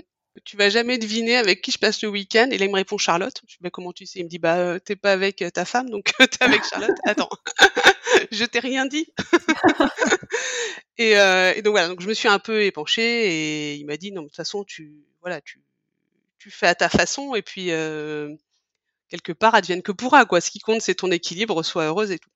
Tu 0.46 0.58
vas 0.58 0.70
jamais 0.70 0.98
deviner 0.98 1.38
avec 1.38 1.62
qui 1.62 1.72
je 1.72 1.78
passe 1.78 2.02
le 2.02 2.10
week-end. 2.10 2.50
Et 2.52 2.58
là, 2.58 2.66
il 2.66 2.72
me 2.72 2.76
répond 2.76 2.98
Charlotte. 2.98 3.42
Je 3.48 3.56
dis 3.56 3.60
bah, 3.62 3.70
Comment 3.70 3.94
tu 3.94 4.06
sais? 4.06 4.20
Il 4.20 4.26
me 4.26 4.30
dit 4.30 4.40
Bah, 4.40 4.58
euh, 4.58 4.80
t'es 4.80 4.96
pas 4.96 5.12
avec 5.12 5.42
euh, 5.42 5.50
ta 5.50 5.66
femme, 5.66 5.90
donc 5.90 6.12
t'es 6.18 6.44
avec 6.44 6.64
Charlotte. 6.64 6.98
Attends, 7.06 7.30
je 8.32 8.46
t'ai 8.46 8.60
rien 8.60 8.86
dit. 8.86 9.08
et, 10.98 11.18
euh, 11.18 11.54
et 11.56 11.62
donc 11.62 11.72
voilà, 11.72 11.88
donc 11.88 12.02
je 12.02 12.08
me 12.08 12.14
suis 12.14 12.28
un 12.28 12.40
peu 12.40 12.64
épanchée 12.64 13.02
et 13.02 13.76
il 13.76 13.86
m'a 13.86 13.98
dit 13.98 14.12
Non, 14.12 14.24
de 14.24 14.28
toute 14.28 14.36
façon, 14.36 14.64
tu, 14.64 14.94
voilà, 15.22 15.42
tu, 15.42 15.62
tu 16.40 16.50
fais 16.52 16.68
à 16.68 16.76
ta 16.76 16.90
façon 16.90 17.36
et 17.36 17.42
puis 17.42 17.72
euh, 17.72 18.34
quelque 19.10 19.34
part, 19.34 19.56
advienne 19.56 19.82
que 19.82 19.92
pourra. 19.92 20.26
Quoi. 20.26 20.42
Ce 20.42 20.52
qui 20.52 20.60
compte, 20.60 20.82
c'est 20.82 20.96
ton 20.96 21.12
équilibre, 21.12 21.62
sois 21.64 21.86
heureuse 21.86 22.12
et 22.12 22.20
tout. 22.20 22.30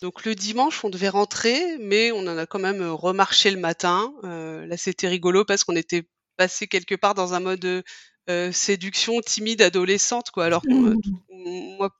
Donc 0.00 0.24
le 0.24 0.34
dimanche, 0.34 0.84
on 0.84 0.90
devait 0.90 1.08
rentrer, 1.08 1.78
mais 1.78 2.12
on 2.12 2.20
en 2.20 2.36
a 2.36 2.46
quand 2.46 2.58
même 2.58 2.82
euh, 2.82 2.92
remarché 2.92 3.50
le 3.50 3.58
matin. 3.58 4.12
Euh, 4.24 4.66
là, 4.66 4.76
c'était 4.76 5.08
rigolo 5.08 5.44
parce 5.44 5.64
qu'on 5.64 5.76
était 5.76 6.06
passé 6.36 6.66
quelque 6.66 6.94
part 6.94 7.14
dans 7.14 7.34
un 7.34 7.40
mode 7.40 7.84
euh, 8.28 8.52
séduction 8.52 9.20
timide 9.20 9.62
adolescente, 9.62 10.30
quoi. 10.30 10.44
Alors 10.46 10.62
que 10.62 10.68
Mmh. 10.72 10.96
moi, 11.30 11.90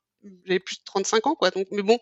j'avais 0.45 0.59
plus 0.59 0.77
de 0.77 0.81
35 0.85 1.27
ans, 1.27 1.35
quoi. 1.35 1.51
Donc, 1.51 1.67
mais 1.71 1.83
bon, 1.83 1.97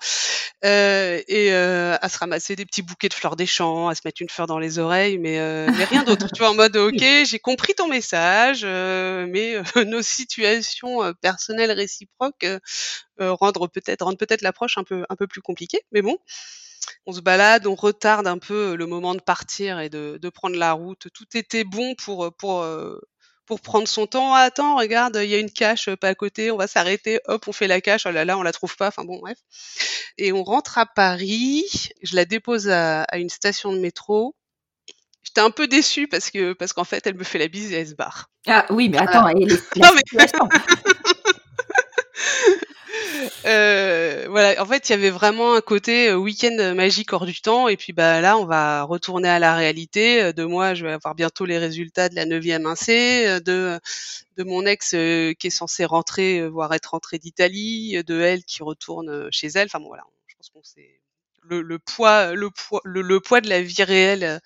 euh, 0.64 1.22
et 1.28 1.54
euh, 1.54 1.96
à 2.02 2.10
se 2.10 2.18
ramasser 2.18 2.56
des 2.56 2.66
petits 2.66 2.82
bouquets 2.82 3.10
de 3.10 3.14
fleurs 3.14 3.36
des 3.36 3.46
champs, 3.46 3.88
à 3.88 3.96
se 3.96 4.02
mettre 4.06 4.22
une 4.22 4.30
fleur 4.30 4.48
dans 4.48 4.58
les 4.60 4.80
oreilles, 4.80 5.18
mais, 5.20 5.40
euh, 5.40 5.70
mais 5.78 5.84
rien 5.86 6.04
d'autre. 6.04 6.28
tu 6.34 6.40
vois, 6.40 6.50
en 6.52 6.56
mode, 6.56 6.76
ok, 6.78 7.04
j'ai 7.26 7.40
compris 7.40 7.74
ton 7.76 7.88
message, 7.88 8.62
euh, 8.64 9.28
mais 9.30 9.56
euh, 9.56 9.64
nos 9.86 10.02
situations 10.02 11.14
personnelles 11.22 11.72
réciproques 11.72 12.44
euh, 12.46 12.60
euh, 13.22 13.34
rendre 13.34 13.68
peut-être 13.68 14.04
rendent 14.04 14.18
peut-être 14.18 14.42
l'approche 14.42 14.78
un 14.78 14.84
peu 14.84 15.06
un 15.10 15.16
peu 15.16 15.28
plus 15.28 15.42
compliquée. 15.42 15.82
Mais 15.92 16.02
bon, 16.02 16.18
on 17.06 17.14
se 17.14 17.22
balade, 17.22 17.68
on 17.68 17.76
retarde 17.76 18.28
un 18.28 18.38
peu 18.38 18.76
le 18.76 18.86
moment 18.86 19.16
de 19.16 19.22
partir 19.22 19.80
et 19.80 19.90
de, 19.90 20.18
de 20.22 20.30
prendre 20.30 20.58
la 20.58 20.74
route. 20.74 21.08
Tout 21.14 21.38
était 21.38 21.64
bon 21.64 21.96
pour 21.96 22.34
pour 22.38 22.62
euh, 22.64 23.00
pour 23.46 23.62
prendre 23.62 23.88
son 23.88 24.08
temps. 24.08 24.34
Ah, 24.34 24.40
attends, 24.40 24.76
regarde, 24.78 25.20
il 25.22 25.30
y 25.30 25.36
a 25.36 25.40
une 25.40 25.52
cache 25.52 25.90
pas 25.96 26.08
à 26.10 26.16
côté, 26.16 26.50
on 26.52 26.58
va 26.58 26.68
s'arrêter. 26.68 27.20
Hop, 27.28 27.48
on 27.48 27.52
fait 27.52 27.68
la 27.68 27.80
cache. 27.82 28.06
Oh 28.08 28.12
là 28.12 28.26
là, 28.26 28.38
on 28.38 28.44
la 28.44 28.52
trouve 28.52 28.76
pas. 28.76 28.88
Enfin 28.88 29.04
bon, 29.04 29.20
bref. 29.20 29.38
Et 30.18 30.32
on 30.34 30.44
rentre 30.44 30.78
à 30.80 30.86
Paris. 30.88 31.64
Je 32.02 32.16
la 32.16 32.26
dépose 32.26 32.70
à, 32.70 33.04
à 33.04 33.18
une 33.18 33.30
station 33.30 33.72
de 33.72 33.78
métro. 33.80 34.36
J'étais 35.24 35.42
un 35.42 35.52
peu 35.52 35.68
déçue 35.68 36.08
parce 36.08 36.30
que 36.32 36.54
parce 36.54 36.74
qu'en 36.74 36.84
fait, 36.86 37.06
elle 37.08 37.16
me 37.16 37.24
fait 37.24 37.40
la 37.40 37.48
bise 37.48 37.72
et 37.72 37.76
elle 37.78 37.88
se 37.90 37.96
barre. 37.96 38.30
Ah 38.48 38.66
oui, 38.70 38.90
mais 38.90 38.98
attends, 39.00 39.28
et 39.28 39.44
les- 39.46 39.58
Non, 39.76 39.90
la 40.14 40.26
mais-. 40.26 40.26
Euh, 43.46 44.26
voilà, 44.30 44.62
en 44.62 44.66
fait, 44.66 44.90
il 44.90 44.92
y 44.92 44.96
avait 44.96 45.10
vraiment 45.10 45.54
un 45.56 45.62
côté 45.62 46.10
euh, 46.10 46.16
week-end 46.16 46.74
magique 46.76 47.14
hors 47.14 47.26
du 47.26 47.40
temps. 47.42 47.68
Et 47.68 47.78
puis 47.78 47.94
bah 47.94 48.22
là, 48.22 48.38
on 48.38 48.46
va 48.46 48.84
retourner 48.84 49.30
à 49.30 49.40
la 49.40 49.56
réalité. 49.56 50.22
Euh, 50.24 50.34
De 50.34 50.44
moi, 50.44 50.74
je 50.74 50.86
vais 50.86 50.94
avoir 50.94 51.16
bientôt 51.16 51.46
les 51.46 51.58
résultats 51.58 52.10
de 52.10 52.16
la 52.16 52.26
9e 52.26 52.66
INC, 52.66 52.90
euh, 53.28 53.40
de 53.40 53.80
de 54.38 54.44
mon 54.44 54.66
ex 54.66 54.94
euh, 54.96 55.34
qui 55.34 55.48
est 55.48 55.50
censé 55.52 55.86
rentrer, 55.86 56.40
euh, 56.40 56.48
voire 56.48 56.74
être 56.74 56.88
rentré 56.92 57.20
d'Italie, 57.20 57.98
euh, 57.98 58.04
de 58.04 58.20
elle 58.22 58.44
qui 58.44 58.64
retourne 58.64 59.10
euh, 59.10 59.30
chez 59.32 59.48
elle. 59.56 59.66
Enfin 59.68 59.80
bon, 59.80 59.88
voilà, 59.88 60.04
je 60.28 60.36
pense 60.36 60.50
qu'on 60.50 60.64
sait 60.64 61.00
le, 61.44 61.62
le 61.62 61.80
poids, 61.80 62.34
le 62.34 62.50
poids, 62.52 62.82
le, 62.86 63.02
le 63.02 63.20
poids 63.22 63.42
de 63.42 63.50
la 63.50 63.62
vie 63.62 63.84
réelle 63.84 64.24
euh, 64.24 64.40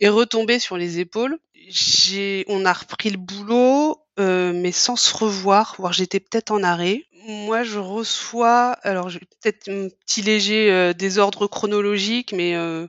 est 0.00 0.08
retombé 0.08 0.58
sur 0.58 0.76
les 0.76 0.98
épaules. 0.98 1.38
J'ai, 1.68 2.44
on 2.48 2.64
a 2.64 2.72
repris 2.72 3.10
le 3.10 3.18
boulot, 3.18 3.98
euh, 4.18 4.52
mais 4.54 4.72
sans 4.72 4.96
se 4.96 5.14
revoir, 5.16 5.74
voire 5.78 5.92
j'étais 5.92 6.20
peut-être 6.20 6.50
en 6.52 6.62
arrêt. 6.62 7.02
Moi, 7.28 7.64
je 7.64 7.80
reçois, 7.80 8.72
alors 8.82 9.08
j'ai 9.08 9.18
peut-être 9.18 9.68
un 9.68 9.88
petit 9.88 10.22
léger 10.22 10.70
euh, 10.70 10.92
désordre 10.92 11.48
chronologique, 11.48 12.32
mais 12.32 12.54
euh, 12.54 12.86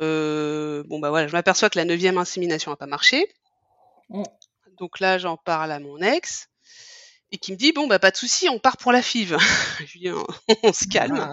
euh, 0.00 0.82
bon 0.86 0.98
bah 1.00 1.10
voilà, 1.10 1.28
je 1.28 1.32
m'aperçois 1.32 1.68
que 1.68 1.78
la 1.78 1.84
neuvième 1.84 2.16
insémination 2.16 2.70
n'a 2.70 2.78
pas 2.78 2.86
marché. 2.86 3.28
Mm. 4.08 4.22
Donc 4.78 5.00
là, 5.00 5.18
j'en 5.18 5.36
parle 5.36 5.70
à 5.70 5.80
mon 5.80 6.00
ex. 6.00 6.48
Et 7.30 7.38
qui 7.38 7.52
me 7.52 7.56
dit 7.56 7.72
bon 7.72 7.86
bah 7.86 7.98
pas 7.98 8.10
de 8.10 8.16
souci, 8.16 8.48
on 8.48 8.58
part 8.58 8.76
pour 8.78 8.90
la 8.92 9.02
FIV. 9.02 9.36
je 9.86 9.92
lui 9.92 10.00
dis 10.00 10.10
on, 10.10 10.26
on 10.62 10.72
se 10.72 10.86
calme, 10.86 11.30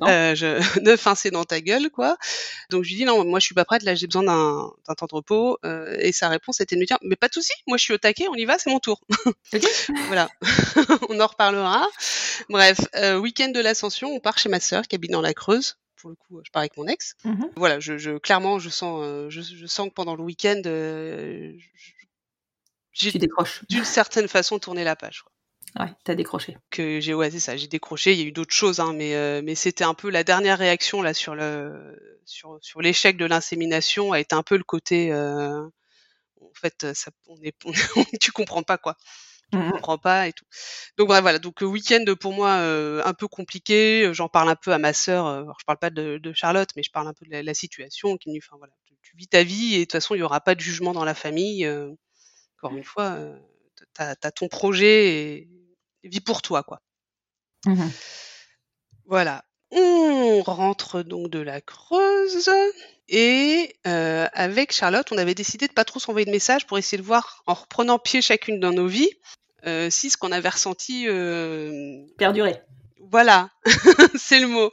Ah, 0.00 0.08
euh, 0.10 0.34
je, 0.34 0.46
ne 0.80 1.30
dans 1.30 1.44
ta 1.44 1.60
gueule 1.60 1.88
quoi. 1.90 2.16
Donc 2.70 2.82
je 2.84 2.88
lui 2.90 2.96
dis 2.96 3.04
non 3.04 3.24
moi 3.24 3.38
je 3.38 3.44
suis 3.46 3.54
pas 3.54 3.64
prête 3.64 3.82
là 3.84 3.94
j'ai 3.94 4.06
besoin 4.06 4.24
d'un 4.24 4.70
d'un 4.88 4.94
temps 4.94 5.06
de 5.06 5.14
repos 5.14 5.58
euh, 5.64 5.96
et 6.00 6.12
sa 6.12 6.28
réponse 6.28 6.60
était 6.60 6.74
de 6.74 6.80
me 6.80 6.86
dire 6.86 6.98
mais 7.02 7.16
pas 7.16 7.28
de 7.28 7.34
souci, 7.34 7.52
moi 7.66 7.76
je 7.78 7.84
suis 7.84 7.92
au 7.94 7.98
taquet, 7.98 8.26
on 8.28 8.34
y 8.34 8.44
va, 8.44 8.58
c'est 8.58 8.70
mon 8.70 8.80
tour. 8.80 9.00
Voilà, 10.08 10.28
on 11.08 11.20
en 11.20 11.26
reparlera. 11.26 11.86
Bref, 12.48 12.78
euh, 12.96 13.16
week-end 13.18 13.48
de 13.48 13.60
l'ascension, 13.60 14.08
on 14.12 14.20
part 14.20 14.38
chez 14.38 14.48
ma 14.48 14.60
sœur 14.60 14.82
qui 14.88 14.94
habite 14.96 15.10
dans 15.10 15.20
la 15.20 15.34
Creuse. 15.34 15.78
Pour 16.00 16.10
le 16.10 16.16
coup, 16.16 16.40
je 16.44 16.50
pars 16.50 16.60
avec 16.60 16.76
mon 16.76 16.86
ex. 16.86 17.14
Mhm. 17.24 17.50
Voilà, 17.56 17.80
je, 17.80 17.96
je 17.98 18.18
clairement 18.18 18.58
je 18.58 18.68
sens 18.68 19.00
euh, 19.02 19.30
je, 19.30 19.40
je 19.40 19.66
sens 19.66 19.88
que 19.88 19.94
pendant 19.94 20.14
le 20.14 20.22
week-end 20.22 20.60
euh, 20.66 21.52
je- 21.56 21.92
j'ai 22.92 23.10
d'une 23.68 23.84
certaine 23.84 24.28
façon 24.28 24.58
tourné 24.58 24.84
la 24.84 24.96
page. 24.96 25.22
quoi. 25.22 25.32
Ouais, 25.78 25.94
t'as 26.04 26.14
décroché. 26.14 26.58
Que 26.70 27.00
j'ai 27.00 27.14
ouais 27.14 27.30
c'est 27.30 27.38
ça, 27.40 27.56
j'ai 27.56 27.68
décroché. 27.68 28.12
Il 28.12 28.18
y 28.18 28.22
a 28.22 28.26
eu 28.26 28.32
d'autres 28.32 28.52
choses, 28.54 28.80
hein, 28.80 28.92
mais 28.92 29.14
euh, 29.14 29.40
mais 29.42 29.54
c'était 29.54 29.84
un 29.84 29.94
peu 29.94 30.10
la 30.10 30.24
dernière 30.24 30.58
réaction 30.58 31.00
là 31.00 31.14
sur 31.14 31.34
le 31.36 31.96
sur 32.24 32.58
sur 32.60 32.82
l'échec 32.82 33.16
de 33.16 33.24
l'insémination 33.24 34.12
a 34.12 34.18
été 34.20 34.34
un 34.34 34.42
peu 34.42 34.56
le 34.56 34.64
côté 34.64 35.12
euh, 35.12 35.60
en 36.42 36.52
fait 36.54 36.94
ça 36.94 37.10
on 37.28 37.36
est 37.42 37.54
on- 37.66 37.72
tu 38.20 38.32
comprends 38.32 38.62
pas 38.64 38.78
quoi 38.78 38.96
je 39.52 39.58
Mhm. 39.58 39.72
comprends 39.72 39.98
pas 39.98 40.28
et 40.28 40.32
tout. 40.34 40.44
Donc 40.98 41.08
bref, 41.08 41.22
voilà, 41.22 41.38
donc 41.40 41.60
week-end 41.62 42.04
pour 42.20 42.32
moi 42.34 42.50
euh, 42.60 43.02
un 43.06 43.14
peu 43.14 43.28
compliqué. 43.28 44.10
J'en 44.14 44.28
parle 44.28 44.48
un 44.50 44.56
peu 44.56 44.72
à 44.72 44.78
ma 44.78 44.92
sœur. 44.94 45.26
euh, 45.26 45.42
alors, 45.42 45.56
je 45.60 45.64
parle 45.66 45.78
pas 45.78 45.90
de, 45.90 46.18
de 46.18 46.32
Charlotte, 46.34 46.70
mais 46.76 46.82
je 46.84 46.90
parle 46.92 47.08
un 47.08 47.14
peu 47.14 47.26
de 47.26 47.32
la, 47.32 47.42
la 47.44 47.54
situation. 47.54 48.16
Qui 48.18 48.30
me 48.30 48.34
dit, 48.34 48.40
enfin 48.44 48.56
voilà, 48.58 48.74
tu, 48.86 48.94
tu 49.02 49.16
vis 49.16 49.28
ta 49.28 49.42
vie 49.44 49.74
et 49.76 49.80
de 49.80 49.84
toute 49.84 49.92
façon 49.92 50.14
il 50.16 50.20
y 50.20 50.22
aura 50.24 50.40
pas 50.40 50.54
de 50.56 50.60
jugement 50.60 50.92
dans 50.94 51.04
la 51.06 51.14
famille. 51.14 51.66
euh, 51.66 51.90
encore 52.58 52.76
une 52.76 52.84
fois, 52.84 53.12
euh, 53.16 53.38
t'as 53.94 54.14
as 54.22 54.30
ton 54.32 54.48
projet 54.48 55.06
et, 55.06 55.36
et 55.42 55.48
vis 56.08 56.20
pour 56.20 56.42
toi 56.42 56.62
quoi. 56.62 56.80
Mhm. 57.66 57.90
Voilà. 59.06 59.44
On 59.70 60.42
rentre 60.42 61.02
donc 61.02 61.30
de 61.30 61.40
la 61.40 61.60
Creuse 61.60 62.48
et 63.08 63.76
euh, 63.86 64.26
avec 64.32 64.72
Charlotte, 64.72 65.06
on 65.12 65.18
avait 65.18 65.34
décidé 65.34 65.68
de 65.68 65.72
pas 65.72 65.84
trop 65.84 66.00
s'envoyer 66.00 66.24
de 66.24 66.30
messages 66.30 66.66
pour 66.66 66.78
essayer 66.78 66.98
de 66.98 67.06
voir, 67.06 67.42
en 67.46 67.54
reprenant 67.54 67.98
pied 67.98 68.20
chacune 68.20 68.58
dans 68.58 68.72
nos 68.72 68.88
vies, 68.88 69.10
euh, 69.66 69.90
si 69.90 70.10
ce 70.10 70.16
qu'on 70.16 70.32
avait 70.32 70.48
ressenti, 70.48 71.06
euh, 71.06 72.02
Perdurer. 72.18 72.60
voilà, 72.98 73.50
c'est 74.16 74.40
le 74.40 74.48
mot. 74.48 74.70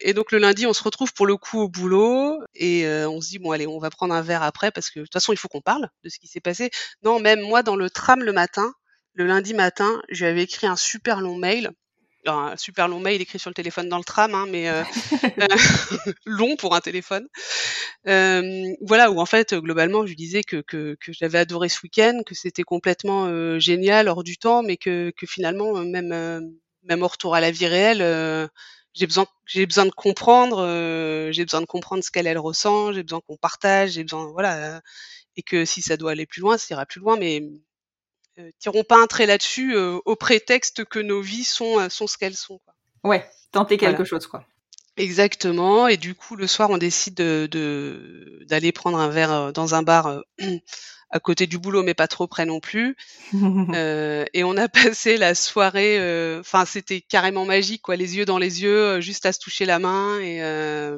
Et 0.00 0.14
donc 0.14 0.30
le 0.30 0.38
lundi, 0.38 0.66
on 0.66 0.72
se 0.72 0.84
retrouve 0.84 1.12
pour 1.12 1.26
le 1.26 1.36
coup 1.36 1.60
au 1.60 1.68
boulot 1.68 2.40
et 2.54 2.86
euh, 2.86 3.10
on 3.10 3.20
se 3.20 3.30
dit 3.30 3.38
bon 3.40 3.50
allez, 3.50 3.66
on 3.66 3.80
va 3.80 3.90
prendre 3.90 4.14
un 4.14 4.22
verre 4.22 4.44
après 4.44 4.70
parce 4.70 4.90
que 4.90 5.00
de 5.00 5.04
toute 5.04 5.12
façon 5.12 5.32
il 5.32 5.36
faut 5.36 5.48
qu'on 5.48 5.60
parle 5.60 5.88
de 6.04 6.08
ce 6.08 6.20
qui 6.20 6.28
s'est 6.28 6.40
passé. 6.40 6.70
Non, 7.02 7.18
même 7.18 7.40
moi 7.40 7.64
dans 7.64 7.74
le 7.74 7.90
tram 7.90 8.22
le 8.22 8.32
matin, 8.32 8.72
le 9.18 9.26
lundi 9.26 9.52
matin, 9.52 10.00
je 10.08 10.24
lui 10.24 10.30
avais 10.30 10.44
écrit 10.44 10.66
un 10.66 10.76
super 10.76 11.20
long 11.20 11.36
mail. 11.36 11.70
Alors, 12.24 12.40
un 12.40 12.56
super 12.56 12.88
long 12.88 13.00
mail 13.00 13.20
écrit 13.20 13.38
sur 13.38 13.50
le 13.50 13.54
téléphone 13.54 13.88
dans 13.88 13.98
le 13.98 14.04
tram, 14.04 14.34
hein, 14.34 14.46
mais 14.48 14.68
euh, 14.68 14.82
euh, 15.40 15.46
long 16.24 16.56
pour 16.56 16.74
un 16.74 16.80
téléphone. 16.80 17.26
Euh, 18.06 18.74
voilà, 18.80 19.10
où 19.10 19.20
en 19.20 19.26
fait, 19.26 19.54
globalement, 19.54 20.02
je 20.04 20.10
lui 20.10 20.16
disais 20.16 20.42
que, 20.42 20.62
que, 20.62 20.96
que 21.00 21.12
j'avais 21.12 21.38
adoré 21.38 21.68
ce 21.68 21.80
week-end, 21.82 22.22
que 22.24 22.34
c'était 22.34 22.62
complètement 22.62 23.26
euh, 23.26 23.58
génial, 23.58 24.08
hors 24.08 24.24
du 24.24 24.38
temps, 24.38 24.62
mais 24.62 24.76
que, 24.76 25.12
que 25.16 25.26
finalement, 25.26 25.72
même, 25.84 26.50
même 26.84 27.02
au 27.02 27.08
retour 27.08 27.34
à 27.34 27.40
la 27.40 27.50
vie 27.50 27.66
réelle, 27.66 28.02
euh, 28.02 28.48
j'ai 28.94 29.06
besoin, 29.06 29.26
j'ai 29.46 29.66
besoin 29.66 29.86
de 29.86 29.90
comprendre, 29.90 30.58
euh, 30.58 31.30
j'ai 31.32 31.44
besoin 31.44 31.60
de 31.60 31.66
comprendre 31.66 32.02
ce 32.02 32.10
qu'elle 32.10 32.26
elle 32.26 32.38
ressent, 32.38 32.92
j'ai 32.92 33.02
besoin 33.02 33.20
qu'on 33.20 33.36
partage, 33.36 33.92
j'ai 33.92 34.02
besoin, 34.02 34.26
voilà, 34.32 34.76
euh, 34.76 34.80
et 35.36 35.42
que 35.42 35.64
si 35.64 35.82
ça 35.82 35.96
doit 35.96 36.12
aller 36.12 36.26
plus 36.26 36.40
loin, 36.40 36.58
ça 36.58 36.74
ira 36.74 36.86
plus 36.86 37.00
loin, 37.00 37.16
mais 37.16 37.42
tirons 38.58 38.84
pas 38.84 39.00
un 39.02 39.06
trait 39.06 39.26
là-dessus 39.26 39.74
euh, 39.76 39.98
au 40.04 40.16
prétexte 40.16 40.84
que 40.84 40.98
nos 40.98 41.20
vies 41.20 41.44
sont, 41.44 41.78
euh, 41.80 41.88
sont 41.88 42.06
ce 42.06 42.16
qu'elles 42.18 42.36
sont. 42.36 42.58
Quoi. 42.64 42.74
Ouais, 43.04 43.28
tenter 43.52 43.76
quelque 43.76 43.96
Voilà. 43.96 44.04
chose, 44.04 44.26
quoi. 44.26 44.44
Exactement. 44.96 45.86
Et 45.88 45.96
du 45.96 46.14
coup, 46.14 46.34
le 46.36 46.46
soir, 46.46 46.70
on 46.70 46.78
décide 46.78 47.14
de 47.14 47.48
de- 47.50 48.40
d'aller 48.48 48.72
prendre 48.72 48.98
un 48.98 49.08
verre 49.08 49.32
euh, 49.32 49.52
dans 49.52 49.74
un 49.74 49.82
bar 49.82 50.06
euh, 50.08 50.20
à 51.10 51.20
côté 51.20 51.46
du 51.46 51.56
boulot, 51.58 51.82
mais 51.84 51.94
pas 51.94 52.08
trop 52.08 52.26
près 52.26 52.44
non 52.46 52.60
plus. 52.60 52.96
Euh, 53.74 54.24
et 54.34 54.44
on 54.44 54.56
a 54.56 54.68
passé 54.96 55.16
la 55.18 55.34
soirée. 55.34 55.98
euh, 56.00 56.40
Enfin, 56.40 56.64
c'était 56.64 57.00
carrément 57.00 57.44
magique, 57.44 57.82
quoi. 57.82 57.96
Les 57.96 58.16
yeux 58.16 58.24
dans 58.24 58.38
les 58.38 58.62
yeux, 58.62 58.76
euh, 58.96 59.00
juste 59.00 59.24
à 59.26 59.32
se 59.32 59.38
toucher 59.38 59.64
la 59.66 59.78
main 59.78 60.18
et 60.20 60.42
euh, 60.42 60.96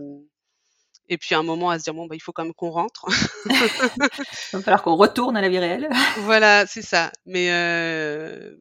et 1.10 1.18
puis 1.18 1.34
à 1.34 1.38
un 1.38 1.42
moment 1.42 1.70
à 1.70 1.78
se 1.78 1.84
dire 1.84 1.92
bon 1.92 2.06
bah 2.06 2.14
il 2.14 2.20
faut 2.22 2.32
quand 2.32 2.44
même 2.44 2.54
qu'on 2.54 2.70
rentre. 2.70 3.04
Il 3.50 4.56
va 4.56 4.62
falloir 4.62 4.82
qu'on 4.82 4.94
retourne 4.94 5.36
à 5.36 5.42
la 5.42 5.48
vie 5.48 5.58
réelle. 5.58 5.90
voilà, 6.18 6.66
c'est 6.66 6.82
ça. 6.82 7.10
Mais 7.26 7.50
euh, 7.50 8.54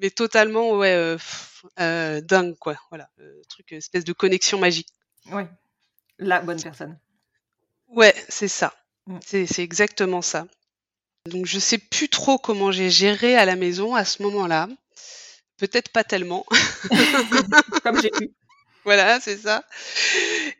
mais 0.00 0.10
totalement 0.10 0.76
ouais 0.76 0.92
euh, 0.92 1.16
euh, 1.80 2.20
dingue 2.20 2.56
quoi. 2.58 2.76
Voilà, 2.90 3.08
euh, 3.20 3.40
truc 3.48 3.72
espèce 3.72 4.04
de 4.04 4.12
connexion 4.12 4.58
magique. 4.58 4.88
Ouais. 5.32 5.48
La 6.18 6.40
bonne 6.42 6.62
personne. 6.62 6.98
Ouais, 7.88 8.14
c'est 8.28 8.48
ça. 8.48 8.74
Mm. 9.06 9.18
C'est 9.24 9.46
c'est 9.46 9.62
exactement 9.62 10.20
ça. 10.20 10.46
Donc 11.24 11.46
je 11.46 11.58
sais 11.58 11.78
plus 11.78 12.10
trop 12.10 12.38
comment 12.38 12.70
j'ai 12.70 12.90
géré 12.90 13.34
à 13.34 13.46
la 13.46 13.56
maison 13.56 13.94
à 13.94 14.04
ce 14.04 14.22
moment-là. 14.22 14.68
Peut-être 15.56 15.90
pas 15.90 16.04
tellement. 16.04 16.44
Comme 17.82 18.00
j'ai 18.00 18.10
pu. 18.10 18.30
Voilà, 18.88 19.20
c'est 19.20 19.36
ça. 19.36 19.64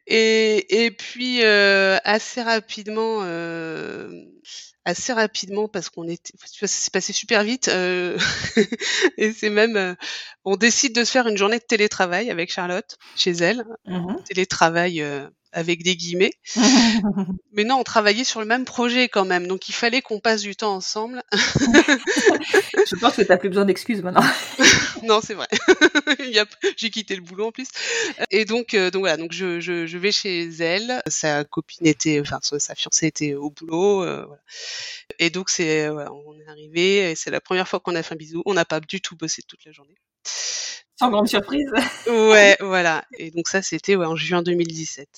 Et, 0.06 0.84
et 0.86 0.90
puis 0.90 1.42
euh, 1.42 1.98
assez 2.04 2.42
rapidement, 2.42 3.20
euh, 3.22 4.08
assez 4.84 5.12
rapidement 5.12 5.68
parce 5.68 5.90
qu'on 5.90 6.08
était, 6.08 6.32
tu 6.52 6.60
passé 6.92 7.12
super 7.12 7.44
vite. 7.44 7.68
euh, 7.68 8.18
et 9.18 9.32
c'est 9.32 9.50
même, 9.50 9.96
on 10.48 10.56
décide 10.56 10.94
de 10.94 11.04
se 11.04 11.10
faire 11.10 11.26
une 11.28 11.36
journée 11.36 11.58
de 11.58 11.64
télétravail 11.64 12.30
avec 12.30 12.50
Charlotte 12.50 12.96
chez 13.14 13.32
elle. 13.32 13.66
Mhm. 13.84 14.16
Télétravail 14.24 15.02
euh, 15.02 15.28
avec 15.52 15.82
des 15.82 15.94
guillemets. 15.94 16.32
Mais 17.52 17.64
non, 17.64 17.76
on 17.76 17.84
travaillait 17.84 18.24
sur 18.24 18.40
le 18.40 18.46
même 18.46 18.64
projet 18.64 19.10
quand 19.10 19.26
même, 19.26 19.46
donc 19.46 19.68
il 19.68 19.72
fallait 19.72 20.00
qu'on 20.00 20.20
passe 20.20 20.40
du 20.40 20.56
temps 20.56 20.74
ensemble. 20.74 21.22
Je 21.32 22.96
pense 22.98 23.16
que 23.16 23.22
t'as 23.22 23.36
plus 23.36 23.50
besoin 23.50 23.66
d'excuses 23.66 24.02
maintenant. 24.02 24.24
non, 25.02 25.20
c'est 25.22 25.34
vrai. 25.34 25.48
J'ai 26.78 26.88
quitté 26.88 27.14
le 27.14 27.20
boulot 27.20 27.48
en 27.48 27.52
plus. 27.52 27.68
Et 28.30 28.46
donc, 28.46 28.72
euh, 28.72 28.90
donc 28.90 29.00
voilà, 29.00 29.18
donc 29.18 29.32
je, 29.32 29.60
je, 29.60 29.86
je 29.86 29.98
vais 29.98 30.12
chez 30.12 30.48
elle. 30.60 31.02
Sa 31.08 31.44
copine 31.44 31.86
était, 31.86 32.20
enfin 32.20 32.38
sa, 32.42 32.74
fiancée 32.74 33.06
était 33.06 33.34
au 33.34 33.50
boulot. 33.50 34.02
euh, 34.02 34.24
voilà. 34.24 34.40
Et 35.18 35.28
donc 35.28 35.50
c'est, 35.50 35.88
voilà, 35.88 36.10
on 36.10 36.40
est 36.40 36.48
arrivé. 36.48 37.14
C'est 37.16 37.30
la 37.30 37.42
première 37.42 37.68
fois 37.68 37.80
qu'on 37.80 37.94
a 37.94 38.02
fait 38.02 38.14
un 38.14 38.16
bisou. 38.16 38.42
On 38.46 38.54
n'a 38.54 38.64
pas 38.64 38.80
du 38.80 39.02
tout 39.02 39.14
bossé 39.14 39.42
toute 39.46 39.62
la 39.66 39.72
journée. 39.72 39.94
Sans 40.98 41.10
grande 41.10 41.28
surprise. 41.28 41.70
Ouais, 42.06 42.56
voilà. 42.60 43.04
Et 43.18 43.30
donc 43.30 43.48
ça, 43.48 43.62
c'était 43.62 43.94
ouais, 43.94 44.06
en 44.06 44.16
juin 44.16 44.42
2017. 44.42 45.08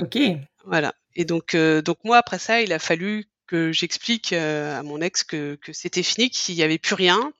Ok. 0.00 0.18
Voilà. 0.64 0.94
Et 1.14 1.24
donc, 1.24 1.54
euh, 1.54 1.82
donc 1.82 1.98
moi 2.04 2.18
après 2.18 2.38
ça, 2.38 2.60
il 2.60 2.72
a 2.72 2.78
fallu 2.78 3.28
que 3.46 3.72
j'explique 3.72 4.32
euh, 4.32 4.78
à 4.78 4.82
mon 4.82 5.00
ex 5.00 5.24
que, 5.24 5.56
que 5.56 5.72
c'était 5.72 6.02
fini, 6.02 6.30
qu'il 6.30 6.54
n'y 6.54 6.62
avait 6.62 6.78
plus 6.78 6.94
rien. 6.94 7.32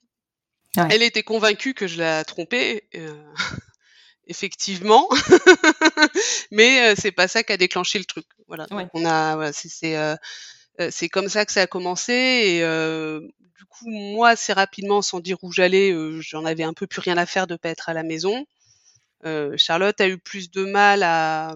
Ouais. 0.76 0.88
Elle 0.90 1.02
était 1.02 1.22
convaincue 1.22 1.74
que 1.74 1.86
je 1.86 1.98
la 1.98 2.24
trompais, 2.24 2.88
euh, 2.94 3.14
effectivement, 4.26 5.08
mais 6.50 6.94
c'est 6.96 7.12
pas 7.12 7.28
ça 7.28 7.42
qui 7.42 7.52
a 7.52 7.56
déclenché 7.56 7.98
le 7.98 8.04
truc. 8.04 8.26
Voilà. 8.48 8.66
Donc 8.66 8.88
on 8.94 9.04
a, 9.04 9.36
voilà, 9.36 9.52
c'est 9.52 11.08
comme 11.10 11.28
ça 11.28 11.44
que 11.44 11.52
ça 11.52 11.62
a 11.62 11.66
commencé 11.66 12.12
et 12.12 12.62
du 13.62 13.66
coup 13.66 13.88
moi 13.88 14.30
assez 14.30 14.52
rapidement, 14.52 15.02
sans 15.02 15.20
dire 15.20 15.36
où 15.42 15.52
j'allais, 15.52 15.92
euh, 15.92 16.20
j'en 16.20 16.44
avais 16.44 16.64
un 16.64 16.72
peu 16.74 16.88
plus 16.88 16.98
rien 17.00 17.16
à 17.16 17.26
faire 17.26 17.46
de 17.46 17.54
pas 17.54 17.68
être 17.68 17.88
à 17.88 17.94
la 17.94 18.02
maison. 18.02 18.44
Euh, 19.24 19.54
Charlotte 19.56 20.00
a 20.00 20.08
eu 20.08 20.18
plus 20.18 20.50
de 20.50 20.64
mal 20.64 21.02
à 21.04 21.54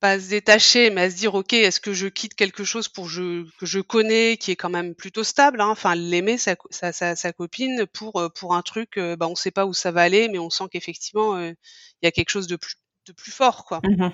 pas 0.00 0.12
à 0.12 0.20
se 0.20 0.30
détacher, 0.30 0.88
mais 0.88 1.02
à 1.02 1.10
se 1.10 1.16
dire 1.16 1.34
ok, 1.34 1.52
est-ce 1.52 1.80
que 1.80 1.92
je 1.92 2.06
quitte 2.06 2.34
quelque 2.34 2.64
chose 2.64 2.88
pour 2.88 3.06
je, 3.10 3.44
que 3.58 3.66
je 3.66 3.80
connais, 3.80 4.38
qui 4.38 4.50
est 4.50 4.56
quand 4.56 4.70
même 4.70 4.94
plutôt 4.94 5.24
stable, 5.24 5.60
hein, 5.60 5.68
enfin 5.68 5.94
l'aimer 5.94 6.38
sa, 6.38 6.56
co- 6.56 6.68
sa, 6.70 6.92
sa, 6.92 7.14
sa 7.16 7.32
copine 7.34 7.86
pour 7.92 8.16
euh, 8.18 8.30
pour 8.30 8.54
un 8.54 8.62
truc, 8.62 8.96
euh, 8.96 9.16
bah 9.16 9.28
on 9.28 9.34
sait 9.34 9.50
pas 9.50 9.66
où 9.66 9.74
ça 9.74 9.90
va 9.92 10.00
aller, 10.00 10.28
mais 10.28 10.38
on 10.38 10.48
sent 10.48 10.64
qu'effectivement 10.72 11.38
il 11.38 11.54
y 12.02 12.06
a 12.06 12.12
quelque 12.12 12.30
chose 12.30 12.46
de 12.46 12.56
plus 12.56 12.76
de 13.06 13.12
plus 13.12 13.30
fort 13.32 13.66
quoi. 13.66 13.82
Mhm. 13.84 14.10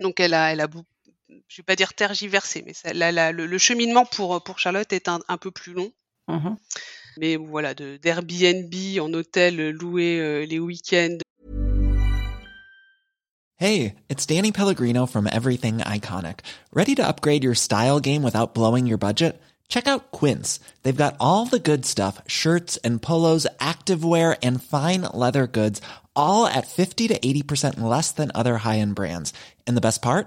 Donc 0.00 0.18
elle 0.18 0.34
a 0.34 0.52
elle 0.52 0.60
a 0.60 0.66
je 1.48 1.56
vais 1.58 1.64
pas 1.64 1.76
dire 1.76 1.94
tergiversé, 1.94 2.62
mais 2.66 2.74
ça, 2.74 2.92
la- 2.92 3.12
la- 3.12 3.32
le, 3.32 3.46
le 3.46 3.58
cheminement 3.58 4.04
pour 4.04 4.42
pour 4.44 4.58
Charlotte 4.58 4.92
est 4.92 5.08
un, 5.08 5.20
un 5.28 5.36
peu 5.38 5.50
plus 5.50 5.72
long. 5.72 5.92
Mhm. 6.28 6.56
Mais 7.18 7.36
voilà, 7.36 7.74
de 7.74 7.96
d'Airbnb 7.98 8.72
en 9.00 9.12
hôtel 9.12 9.70
loué 9.70 10.18
euh, 10.20 10.46
les 10.46 10.58
week-ends 10.58 11.18
Hey, 13.58 13.94
it's 14.08 14.26
Danny 14.26 14.50
Pellegrino 14.50 15.06
from 15.06 15.28
Everything 15.30 15.78
Iconic. 15.78 16.40
Ready 16.72 16.94
to 16.96 17.06
upgrade 17.06 17.44
your 17.44 17.54
style 17.54 18.00
game 18.00 18.22
without 18.24 18.54
blowing 18.54 18.86
your 18.86 18.98
budget? 18.98 19.40
Check 19.68 19.86
out 19.86 20.10
Quince. 20.10 20.58
They've 20.82 20.96
got 21.04 21.14
all 21.20 21.46
the 21.46 21.60
good 21.60 21.86
stuff 21.86 22.20
shirts 22.26 22.76
and 22.78 23.00
polos, 23.00 23.46
activewear, 23.60 24.36
and 24.42 24.60
fine 24.62 25.02
leather 25.14 25.46
goods, 25.46 25.80
all 26.16 26.46
at 26.46 26.66
50 26.66 27.08
to 27.08 27.18
80% 27.20 27.80
less 27.80 28.10
than 28.10 28.32
other 28.34 28.58
high 28.58 28.78
end 28.80 28.94
brands. 28.96 29.32
And 29.66 29.76
the 29.76 29.80
best 29.80 30.02
part? 30.02 30.26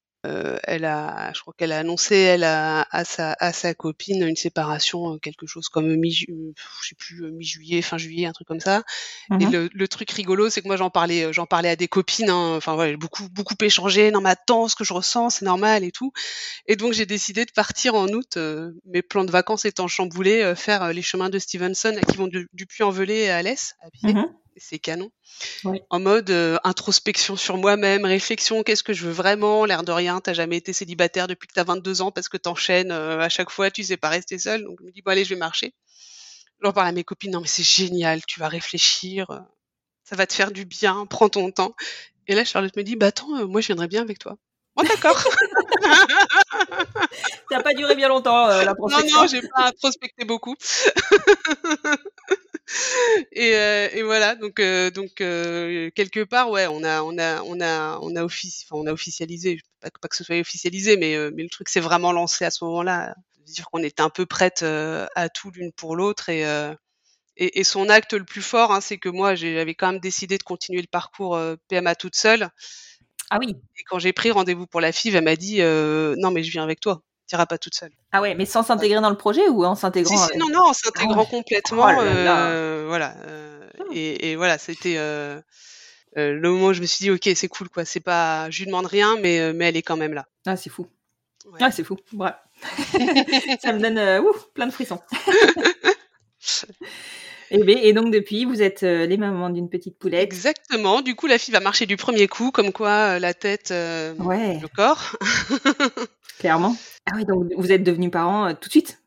euh, 0.25 0.57
elle 0.63 0.85
a, 0.85 1.31
je 1.33 1.41
crois 1.41 1.53
qu'elle 1.57 1.71
a 1.71 1.79
annoncé, 1.79 2.15
elle 2.15 2.43
a, 2.43 2.87
à 2.91 3.05
sa, 3.05 3.35
à 3.39 3.51
sa 3.53 3.73
copine 3.73 4.23
une 4.27 4.35
séparation, 4.35 5.13
euh, 5.13 5.17
quelque 5.17 5.47
chose 5.47 5.67
comme 5.69 5.95
mi, 5.95 6.11
je 6.11 6.25
sais 6.87 6.95
plus, 6.95 7.23
euh, 7.23 7.31
mi-juillet, 7.31 7.81
fin 7.81 7.97
juillet, 7.97 8.25
un 8.27 8.31
truc 8.31 8.47
comme 8.47 8.59
ça. 8.59 8.83
Et 9.39 9.45
Mhm. 9.45 9.51
le, 9.51 9.69
le 9.73 9.87
truc 9.87 10.11
rigolo, 10.11 10.49
c'est 10.49 10.61
que 10.61 10.67
moi 10.67 10.77
j'en 10.77 10.89
parlais, 10.89 11.23
euh, 11.23 11.31
j'en 11.33 11.45
parlais 11.45 11.69
à 11.69 11.75
des 11.75 11.87
copines, 11.87 12.29
hein, 12.29 12.55
enfin 12.57 12.75
voilà, 12.75 12.95
beaucoup, 12.97 13.27
beaucoup 13.29 13.55
échangé. 13.61 14.11
Non 14.11 14.21
mais 14.21 14.29
attends, 14.31 14.67
ce 14.67 14.75
que 14.75 14.83
je 14.83 14.93
ressens, 14.93 15.29
c'est 15.31 15.45
normal 15.45 15.83
et 15.83 15.91
tout. 15.91 16.11
Et 16.67 16.75
donc 16.75 16.93
j'ai 16.93 17.05
décidé 17.05 17.45
de 17.45 17.51
partir 17.51 17.95
en 17.95 18.07
août, 18.09 18.37
euh, 18.37 18.71
mes 18.85 19.01
plans 19.01 19.23
de 19.25 19.31
vacances 19.31 19.65
étant 19.65 19.87
chamboulés, 19.87 20.41
euh, 20.41 20.55
faire 20.55 20.83
euh, 20.83 20.93
les 20.93 21.01
chemins 21.01 21.29
de 21.29 21.39
Stevenson 21.39 21.95
qui 22.09 22.17
vont 22.17 22.27
du, 22.27 22.47
du 22.53 22.65
Puy-en-Velay 22.65 23.29
à 23.29 23.37
Alès, 23.37 23.75
à 23.81 23.89
pied. 23.89 24.19
Et 24.50 24.50
C'est 24.61 24.79
canon. 24.79 25.11
En 25.89 25.99
mode 25.99 26.29
euh, 26.29 26.57
introspection 26.63 27.35
sur 27.35 27.57
moi-même, 27.57 28.05
réflexion, 28.05 28.61
qu'est-ce 28.61 28.83
que 28.83 28.93
je 28.93 29.07
veux 29.07 29.11
vraiment? 29.11 29.65
L'air 29.65 29.83
de 29.83 29.91
rien, 29.91 30.21
t'as 30.21 30.33
jamais 30.33 30.57
été 30.57 30.71
célibataire 30.71 31.27
depuis 31.27 31.47
que 31.47 31.53
t'as 31.53 31.63
22 31.63 32.01
ans 32.03 32.11
parce 32.11 32.29
que 32.29 32.37
t'enchaînes 32.37 32.91
euh, 32.91 33.19
à 33.19 33.27
chaque 33.27 33.49
fois, 33.49 33.71
tu 33.71 33.83
sais 33.83 33.97
pas 33.97 34.09
rester 34.09 34.37
seule. 34.37 34.63
Donc 34.63 34.77
je 34.79 34.85
me 34.85 34.91
dis, 34.91 35.01
bon 35.01 35.11
allez, 35.11 35.25
je 35.25 35.33
vais 35.33 35.39
marcher. 35.39 35.73
J'en 36.63 36.73
parle 36.73 36.89
à 36.89 36.91
mes 36.91 37.03
copines, 37.03 37.31
non 37.31 37.41
mais 37.41 37.47
c'est 37.47 37.63
génial, 37.63 38.23
tu 38.27 38.39
vas 38.39 38.47
réfléchir, 38.47 39.31
euh, 39.31 39.39
ça 40.03 40.15
va 40.15 40.27
te 40.27 40.33
faire 40.33 40.51
du 40.51 40.65
bien, 40.65 41.07
prends 41.07 41.29
ton 41.29 41.51
temps. 41.51 41.75
Et 42.27 42.35
là, 42.35 42.45
Charlotte 42.45 42.75
me 42.77 42.83
dit, 42.83 42.95
bah 42.95 43.07
attends, 43.07 43.47
moi 43.47 43.61
je 43.61 43.67
viendrais 43.67 43.87
bien 43.87 44.01
avec 44.01 44.19
toi. 44.19 44.37
Bon 44.81 44.87
d'accord. 44.87 45.17
Ça 47.49 47.57
n'a 47.57 47.63
pas 47.63 47.73
duré 47.73 47.95
bien 47.95 48.07
longtemps, 48.07 48.47
euh, 48.47 48.59
la 48.63 48.71
non, 48.71 48.75
prospection. 48.75 49.21
non, 49.21 49.27
j'ai 49.27 49.41
pas 49.41 49.67
introspecté 49.67 50.25
beaucoup. 50.25 50.55
et, 53.31 53.55
euh, 53.55 53.89
et 53.93 54.03
voilà, 54.03 54.35
donc 54.35 54.59
euh, 54.59 54.89
donc 54.91 55.21
euh, 55.21 55.89
quelque 55.95 56.23
part, 56.23 56.49
ouais, 56.49 56.67
on 56.67 56.83
a 56.83 57.01
on 57.03 57.17
a 57.17 57.41
on 57.43 57.59
a 57.61 57.99
on 58.01 58.15
a 58.15 58.23
offici- 58.23 58.65
on 58.71 58.85
a 58.87 58.91
officialisé, 58.93 59.59
pas, 59.81 59.89
que- 59.89 59.99
pas 59.99 60.07
que 60.07 60.15
ce 60.15 60.23
soit 60.23 60.39
officialisé, 60.39 60.97
mais 60.97 61.15
mais 61.31 61.43
le 61.43 61.49
truc 61.49 61.69
s'est 61.69 61.79
vraiment 61.79 62.11
lancé 62.11 62.45
à 62.45 62.51
ce 62.51 62.63
moment-là. 62.65 63.15
dire 63.45 63.65
qu'on 63.71 63.83
était 63.83 64.01
un 64.01 64.09
peu 64.09 64.25
prêtes 64.25 64.63
euh, 64.63 65.05
à 65.15 65.29
tout 65.29 65.51
l'une 65.51 65.71
pour 65.73 65.95
l'autre 65.95 66.29
et, 66.29 66.41
et 67.37 67.59
et 67.59 67.63
son 67.63 67.89
acte 67.89 68.13
le 68.13 68.25
plus 68.25 68.41
fort, 68.41 68.71
hein, 68.73 68.81
c'est 68.81 68.97
que 68.97 69.09
moi 69.09 69.35
j'avais 69.35 69.75
quand 69.75 69.91
même 69.91 70.01
décidé 70.01 70.37
de 70.37 70.43
continuer 70.43 70.81
le 70.81 70.87
parcours 70.87 71.39
PMA 71.69 71.95
toute 71.95 72.15
seule. 72.15 72.49
Ah 73.33 73.37
oui. 73.39 73.55
Et 73.77 73.83
quand 73.89 73.97
j'ai 73.97 74.13
pris 74.13 74.29
rendez-vous 74.31 74.67
pour 74.67 74.81
la 74.81 74.91
FIV, 74.91 75.15
elle 75.15 75.23
m'a 75.23 75.35
dit 75.35 75.61
euh, 75.61 76.15
non 76.17 76.29
mais 76.31 76.43
je 76.43 76.51
viens 76.51 76.63
avec 76.63 76.79
toi, 76.81 77.01
t'iras 77.27 77.45
pas 77.45 77.57
toute 77.57 77.73
seule. 77.75 77.91
Ah 78.11 78.21
ouais, 78.21 78.35
mais 78.35 78.45
sans 78.45 78.61
s'intégrer 78.61 78.99
dans 79.01 79.09
le 79.09 79.17
projet 79.17 79.47
ou 79.47 79.63
en 79.65 79.73
Si, 79.75 79.81
s'intégrant 79.81 80.17
si, 80.17 80.23
avec- 80.23 80.37
non, 80.37 80.47
non, 80.49 80.65
en 80.67 80.73
s'intégrant 80.73 81.13
Ah 81.15 81.19
ouais. 81.19 81.25
complètement. 81.29 81.83
Oh 81.97 82.01
là 82.03 82.13
là. 82.13 82.45
euh, 82.47 82.85
voilà. 82.87 83.15
euh, 83.25 83.67
et, 83.93 84.31
et 84.31 84.35
voilà, 84.35 84.57
c'était 84.57 84.95
euh, 84.97 85.39
euh, 86.17 86.33
le 86.33 86.49
moment 86.51 86.67
où 86.67 86.73
je 86.73 86.81
me 86.81 86.85
suis 86.85 87.03
dit, 87.03 87.11
ok, 87.11 87.29
c'est 87.35 87.47
cool, 87.47 87.69
quoi. 87.69 87.85
C'est 87.85 87.99
pas, 88.01 88.49
je 88.49 88.59
lui 88.59 88.65
demande 88.65 88.85
rien, 88.85 89.15
mais, 89.21 89.39
euh, 89.39 89.53
mais 89.55 89.69
elle 89.69 89.77
est 89.77 89.81
quand 89.81 89.95
même 89.97 90.13
là. 90.13 90.25
Ah, 90.45 90.57
c'est 90.57 90.69
fou. 90.69 90.87
Ouais. 91.45 91.59
Ah, 91.61 91.71
c'est 91.71 91.83
fou. 91.85 91.97
Ouais. 92.13 92.31
Ça 93.61 93.71
me 93.73 93.79
donne 93.79 93.97
euh, 93.97 94.21
ouf, 94.21 94.47
plein 94.53 94.67
de 94.67 94.71
frissons. 94.71 94.99
et, 97.51 97.63
ben, 97.63 97.77
et 97.77 97.93
donc, 97.93 98.11
depuis, 98.11 98.45
vous 98.45 98.61
êtes 98.61 98.83
euh, 98.83 99.05
les 99.05 99.17
mamans 99.17 99.49
d'une 99.49 99.69
petite 99.69 99.99
poulette. 99.99 100.23
Exactement. 100.23 101.01
Du 101.01 101.15
coup, 101.15 101.27
la 101.27 101.37
fille 101.37 101.53
va 101.53 101.59
marcher 101.59 101.85
du 101.85 101.97
premier 101.97 102.27
coup, 102.27 102.51
comme 102.51 102.71
quoi 102.71 102.89
euh, 103.15 103.19
la 103.19 103.33
tête, 103.33 103.71
euh, 103.71 104.13
Ouais, 104.15 104.57
le 104.61 104.67
corps. 104.69 105.17
clairement. 106.39 106.75
Ah 107.05 107.13
oui, 107.15 107.25
donc 107.25 107.51
vous 107.57 107.71
êtes 107.71 107.83
devenus 107.83 108.09
parents 108.09 108.47
euh, 108.47 108.53
tout 108.53 108.69
de 108.69 108.71
suite? 108.71 109.01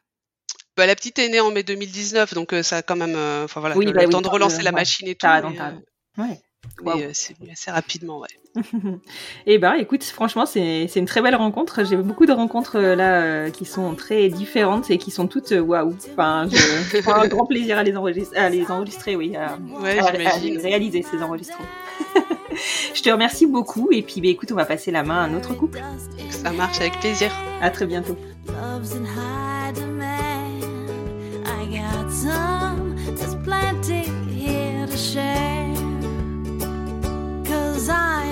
Bah, 0.76 0.86
la 0.86 0.94
petite 0.94 1.18
est 1.18 1.28
née 1.28 1.40
en 1.40 1.50
mai 1.50 1.62
2019, 1.62 2.34
donc 2.34 2.54
ça 2.62 2.78
a 2.78 2.82
quand 2.82 2.96
même, 2.96 3.16
enfin 3.44 3.60
voilà, 3.60 3.76
Oui, 3.76 3.86
le, 3.86 3.92
bah 3.92 4.00
le 4.00 4.06
oui, 4.08 4.12
temps 4.12 4.20
de 4.20 4.28
relancer 4.28 4.62
la 4.62 4.72
machine 4.72 5.08
et 5.08 5.14
tout. 5.14 5.26
Mais. 5.26 6.22
Ouais. 6.22 6.40
Waouh. 6.82 6.98
euh, 7.00 7.10
c'est 7.12 7.36
venu 7.38 7.50
assez 7.52 7.70
rapidement, 7.70 8.20
ouais. 8.20 8.28
Eh 9.46 9.58
ben, 9.58 9.74
écoute, 9.74 10.04
franchement, 10.04 10.46
c'est 10.46 10.86
c'est 10.88 11.00
une 11.00 11.06
très 11.06 11.20
belle 11.22 11.34
rencontre. 11.34 11.84
J'ai 11.84 11.96
beaucoup 11.96 12.26
de 12.26 12.32
rencontres 12.32 12.76
euh, 12.76 12.94
là 12.94 13.22
euh, 13.22 13.50
qui 13.50 13.64
sont 13.64 13.94
très 13.94 14.28
différentes 14.28 14.90
et 14.90 14.98
qui 14.98 15.10
sont 15.10 15.26
toutes 15.26 15.50
waouh. 15.52 15.94
Enfin, 16.12 16.46
je, 16.50 16.56
je 16.56 17.02
prends 17.02 17.14
un 17.20 17.26
grand 17.28 17.46
plaisir 17.46 17.78
à 17.78 17.82
les 17.82 17.96
enregistrer, 17.96 18.36
à 18.38 18.48
les 18.48 18.70
enregistrer, 18.70 19.16
oui, 19.16 19.34
à, 19.36 19.58
Ouais, 19.80 19.98
à- 19.98 20.06
à 20.06 20.12
les 20.12 20.18
j'imagine. 20.20 20.58
réaliser 20.58 21.02
ces 21.02 21.22
enregistrements. 21.22 21.66
je 22.94 23.02
te 23.02 23.10
remercie 23.10 23.46
beaucoup 23.46 23.88
et 23.92 24.02
puis, 24.02 24.20
bah, 24.20 24.28
écoute, 24.28 24.52
on 24.52 24.56
va 24.56 24.64
passer 24.64 24.90
la 24.90 25.02
main 25.02 25.16
à 25.22 25.26
un 25.26 25.34
autre 25.34 25.54
couple. 25.54 25.80
Ça 26.30 26.50
marche 26.52 26.80
avec 26.80 26.98
plaisir. 27.00 27.30
À 27.60 27.70
très 27.70 27.86
bientôt. 27.86 28.16
Love's 28.46 28.92
in 28.94 29.04
high 29.04 29.72
demand. 29.74 30.62
I 31.46 31.66
got 31.76 32.10
some, 32.12 32.94
there's 33.16 33.34
plenty 33.44 34.04
here 34.30 34.86
to 34.86 34.96
share. 34.96 35.53
desire. 37.84 38.23